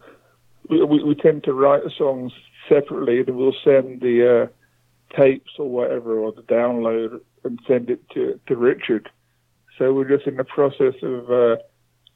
we, 0.70 0.84
we, 0.84 1.04
we 1.04 1.16
tend 1.16 1.44
to 1.46 1.54
write 1.54 1.84
the 1.84 1.92
songs 1.98 2.32
separately, 2.68 3.20
and 3.20 3.36
we'll 3.36 3.56
send 3.64 4.02
the 4.02 4.50
uh, 4.50 5.16
tapes 5.16 5.52
or 5.58 5.70
whatever, 5.70 6.20
or 6.20 6.32
the 6.32 6.44
download, 6.44 7.20
and 7.44 7.60
send 7.68 7.90
it 7.90 8.08
to 8.12 8.40
to 8.48 8.56
Richard. 8.56 9.10
So 9.78 9.94
we're 9.94 10.10
just 10.16 10.28
in 10.28 10.36
the 10.38 10.44
process 10.44 10.94
of 11.02 11.32
uh, 11.32 11.56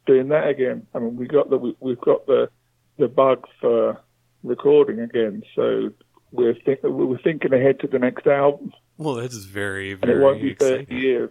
doing 0.05 0.29
that 0.29 0.47
again. 0.47 0.85
I 0.93 0.99
mean, 0.99 1.15
we 1.15 1.27
got 1.27 1.49
the 1.49 1.57
we, 1.57 1.75
we've 1.79 2.01
got 2.01 2.25
the 2.27 2.49
the 2.97 3.07
bug 3.07 3.45
for 3.59 3.99
recording 4.43 4.99
again. 4.99 5.43
So 5.55 5.91
we're 6.31 6.55
think, 6.65 6.79
we're 6.83 7.17
thinking 7.19 7.53
ahead 7.53 7.79
to 7.79 7.87
the 7.87 7.99
next 7.99 8.27
album, 8.27 8.73
Well, 8.97 9.15
that's 9.15 9.35
very 9.37 9.93
and 9.93 10.03
it 10.05 10.19
won't 10.19 10.39
very 10.39 10.49
be 10.49 10.55
thirty 10.55 10.81
exciting. 10.83 10.97
years. 10.97 11.29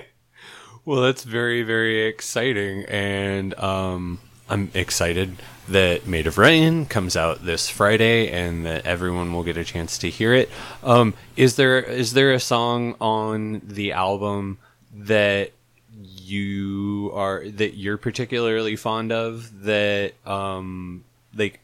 well, 0.84 1.02
that's 1.02 1.24
very, 1.24 1.62
very 1.62 2.06
exciting, 2.06 2.84
and 2.86 3.58
um, 3.58 4.18
I'm 4.48 4.70
excited 4.74 5.36
that 5.68 6.06
Made 6.06 6.26
of 6.26 6.38
Rain 6.38 6.86
comes 6.86 7.16
out 7.16 7.44
this 7.44 7.68
Friday, 7.68 8.30
and 8.30 8.64
that 8.66 8.86
everyone 8.86 9.32
will 9.32 9.42
get 9.42 9.56
a 9.56 9.64
chance 9.64 9.98
to 9.98 10.10
hear 10.10 10.34
it. 10.34 10.50
Um, 10.82 11.14
is 11.36 11.56
there 11.56 11.80
is 11.80 12.12
there 12.12 12.32
a 12.32 12.40
song 12.40 12.94
on 13.00 13.62
the 13.64 13.92
album 13.92 14.58
that 14.94 15.52
you 16.00 17.10
are 17.14 17.48
that 17.48 17.76
you're 17.76 17.96
particularly 17.96 18.76
fond 18.76 19.10
of 19.10 19.64
that 19.64 20.12
um 20.26 21.04
like 21.34 21.60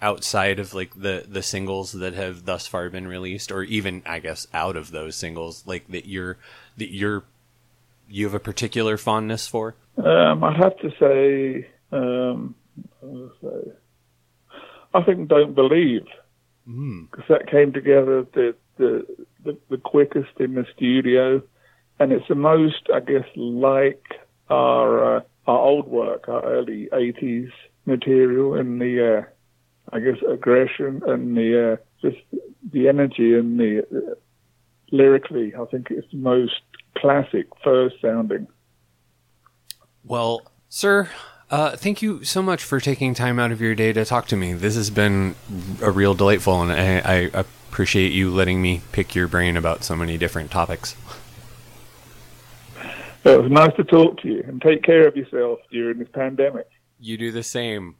outside 0.00 0.58
of 0.58 0.72
like 0.72 0.94
the 0.94 1.24
the 1.28 1.42
singles 1.42 1.92
that 1.92 2.14
have 2.14 2.44
thus 2.44 2.66
far 2.66 2.88
been 2.90 3.08
released 3.08 3.50
or 3.50 3.62
even 3.64 4.02
i 4.06 4.18
guess 4.18 4.46
out 4.54 4.76
of 4.76 4.90
those 4.90 5.16
singles 5.16 5.64
like 5.66 5.86
that 5.88 6.06
you're 6.06 6.36
that 6.76 6.92
you're 6.92 7.24
you 8.08 8.24
have 8.24 8.34
a 8.34 8.40
particular 8.40 8.96
fondness 8.96 9.46
for 9.46 9.74
Um, 9.96 10.44
I'd 10.44 10.56
have 10.56 10.76
to 10.78 10.90
say, 10.98 11.68
um, 11.92 12.54
I? 13.02 14.98
I 14.98 15.02
think 15.02 15.28
"Don't 15.28 15.54
Believe" 15.54 16.06
because 16.66 17.24
that 17.28 17.50
came 17.50 17.72
together 17.72 18.26
the, 18.32 18.54
the 18.78 19.06
the 19.44 19.58
the 19.70 19.76
quickest 19.76 20.30
in 20.38 20.54
the 20.54 20.66
studio, 20.74 21.42
and 21.98 22.12
it's 22.12 22.28
the 22.28 22.34
most, 22.34 22.88
I 22.92 23.00
guess, 23.00 23.26
like 23.36 24.04
our 24.48 25.16
uh, 25.16 25.20
our 25.46 25.58
old 25.58 25.88
work, 25.88 26.28
our 26.28 26.42
early 26.44 26.88
'80s 26.92 27.50
material, 27.86 28.54
and 28.54 28.80
the 28.80 29.18
uh, 29.18 29.22
I 29.94 30.00
guess 30.00 30.16
aggression 30.28 31.02
and 31.06 31.36
the 31.36 31.72
uh, 31.72 31.76
just 32.00 32.22
the 32.72 32.88
energy 32.88 33.34
and 33.34 33.58
the 33.58 33.80
uh, 33.80 34.14
lyrically. 34.90 35.54
I 35.54 35.64
think 35.66 35.88
it's 35.90 36.10
the 36.10 36.18
most 36.18 36.60
classic 36.96 37.48
Furs 37.62 37.92
sounding. 38.00 38.46
well 40.04 40.42
sir 40.68 41.08
uh, 41.54 41.76
thank 41.76 42.02
you 42.02 42.24
so 42.24 42.42
much 42.42 42.64
for 42.64 42.80
taking 42.80 43.14
time 43.14 43.38
out 43.38 43.52
of 43.52 43.60
your 43.60 43.76
day 43.76 43.92
to 43.92 44.04
talk 44.04 44.26
to 44.26 44.36
me. 44.36 44.54
This 44.54 44.74
has 44.74 44.90
been 44.90 45.36
a 45.80 45.88
real 45.88 46.12
delightful, 46.16 46.60
and 46.60 46.72
I, 46.72 47.30
I 47.32 47.44
appreciate 47.70 48.10
you 48.10 48.32
letting 48.32 48.60
me 48.60 48.82
pick 48.90 49.14
your 49.14 49.28
brain 49.28 49.56
about 49.56 49.84
so 49.84 49.94
many 49.94 50.18
different 50.18 50.50
topics. 50.50 50.96
It 53.22 53.40
was 53.40 53.52
nice 53.52 53.72
to 53.76 53.84
talk 53.84 54.20
to 54.22 54.28
you 54.28 54.42
and 54.48 54.60
take 54.60 54.82
care 54.82 55.06
of 55.06 55.16
yourself 55.16 55.60
during 55.70 56.00
this 56.00 56.08
pandemic. 56.12 56.68
You 56.98 57.16
do 57.16 57.30
the 57.30 57.44
same. 57.44 57.98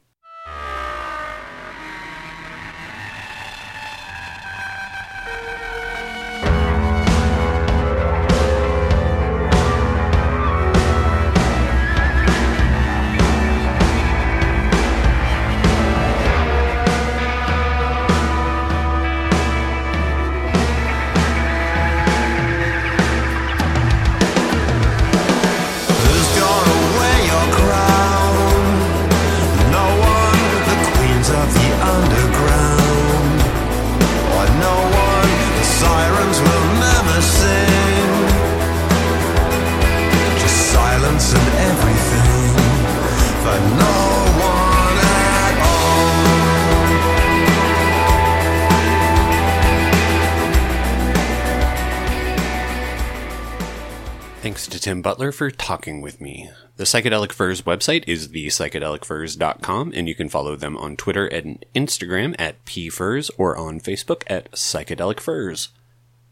Tim 54.85 55.01
Butler 55.01 55.31
for 55.31 55.49
talking 55.49 55.99
with 55.99 56.21
me. 56.21 56.51
The 56.75 56.83
Psychedelic 56.83 57.31
Furs 57.31 57.63
website 57.63 58.03
is 58.05 58.27
thepsychedelicfurs.com, 58.27 59.93
and 59.95 60.07
you 60.07 60.13
can 60.13 60.29
follow 60.29 60.55
them 60.55 60.77
on 60.77 60.95
Twitter 60.95 61.25
and 61.25 61.65
Instagram 61.73 62.35
at 62.37 62.63
pfurs 62.65 63.31
or 63.35 63.57
on 63.57 63.79
Facebook 63.79 64.21
at 64.27 64.51
Psychedelic 64.51 65.19
Furs. 65.19 65.69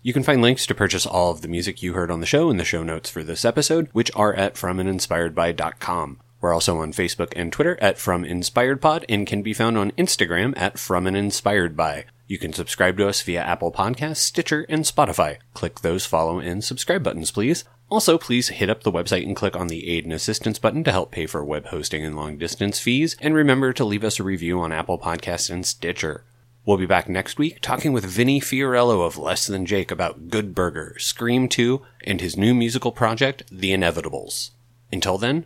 You 0.03 0.13
can 0.13 0.21
find 0.21 0.39
links 0.39 0.67
to 0.67 0.75
purchase 0.75 1.07
all 1.07 1.31
of 1.31 1.41
the 1.41 1.47
music 1.47 1.81
you 1.81 1.93
heard 1.93 2.11
on 2.11 2.19
the 2.19 2.27
show 2.27 2.51
in 2.51 2.57
the 2.57 2.63
show 2.63 2.83
notes 2.83 3.09
for 3.09 3.23
this 3.23 3.43
episode, 3.43 3.89
which 3.91 4.11
are 4.15 4.35
at 4.35 4.53
fromandinspiredby.com. 4.53 6.19
We're 6.43 6.53
also 6.53 6.79
on 6.79 6.91
Facebook 6.91 7.31
and 7.37 7.53
Twitter 7.53 7.77
at 7.81 7.97
From 7.97 8.25
Inspired 8.25 8.81
Pod 8.81 9.05
and 9.07 9.25
can 9.25 9.43
be 9.43 9.53
found 9.53 9.77
on 9.77 9.91
Instagram 9.91 10.53
at 10.57 10.77
From 10.77 11.07
and 11.07 11.15
Inspired 11.15 11.77
By. 11.77 12.03
You 12.27 12.37
can 12.37 12.51
subscribe 12.51 12.97
to 12.97 13.07
us 13.07 13.21
via 13.21 13.41
Apple 13.41 13.71
Podcasts, 13.71 14.17
Stitcher, 14.17 14.65
and 14.67 14.83
Spotify. 14.83 15.37
Click 15.53 15.79
those 15.79 16.05
follow 16.05 16.39
and 16.39 16.61
subscribe 16.61 17.01
buttons, 17.01 17.31
please. 17.31 17.63
Also, 17.89 18.17
please 18.17 18.49
hit 18.49 18.69
up 18.69 18.83
the 18.83 18.91
website 18.91 19.25
and 19.25 19.37
click 19.37 19.55
on 19.55 19.67
the 19.67 19.89
Aid 19.89 20.03
and 20.03 20.11
Assistance 20.11 20.59
button 20.59 20.83
to 20.83 20.91
help 20.91 21.11
pay 21.11 21.27
for 21.27 21.45
web 21.45 21.67
hosting 21.67 22.03
and 22.03 22.17
long 22.17 22.37
distance 22.37 22.77
fees. 22.77 23.15
And 23.21 23.33
remember 23.33 23.71
to 23.71 23.85
leave 23.85 24.03
us 24.03 24.19
a 24.19 24.23
review 24.23 24.59
on 24.59 24.73
Apple 24.73 24.99
Podcasts 24.99 25.49
and 25.49 25.65
Stitcher. 25.65 26.25
We'll 26.65 26.75
be 26.75 26.85
back 26.85 27.07
next 27.07 27.39
week 27.39 27.59
talking 27.61 27.93
with 27.93 28.03
Vinny 28.03 28.41
Fiorello 28.41 29.07
of 29.07 29.17
Less 29.17 29.47
Than 29.47 29.65
Jake 29.65 29.91
about 29.91 30.27
Good 30.27 30.53
Burger, 30.53 30.97
Scream 30.99 31.47
2, 31.47 31.81
and 32.03 32.19
his 32.19 32.35
new 32.35 32.53
musical 32.53 32.91
project, 32.91 33.43
The 33.49 33.71
Inevitables. 33.71 34.49
Until 34.91 35.17
then, 35.17 35.45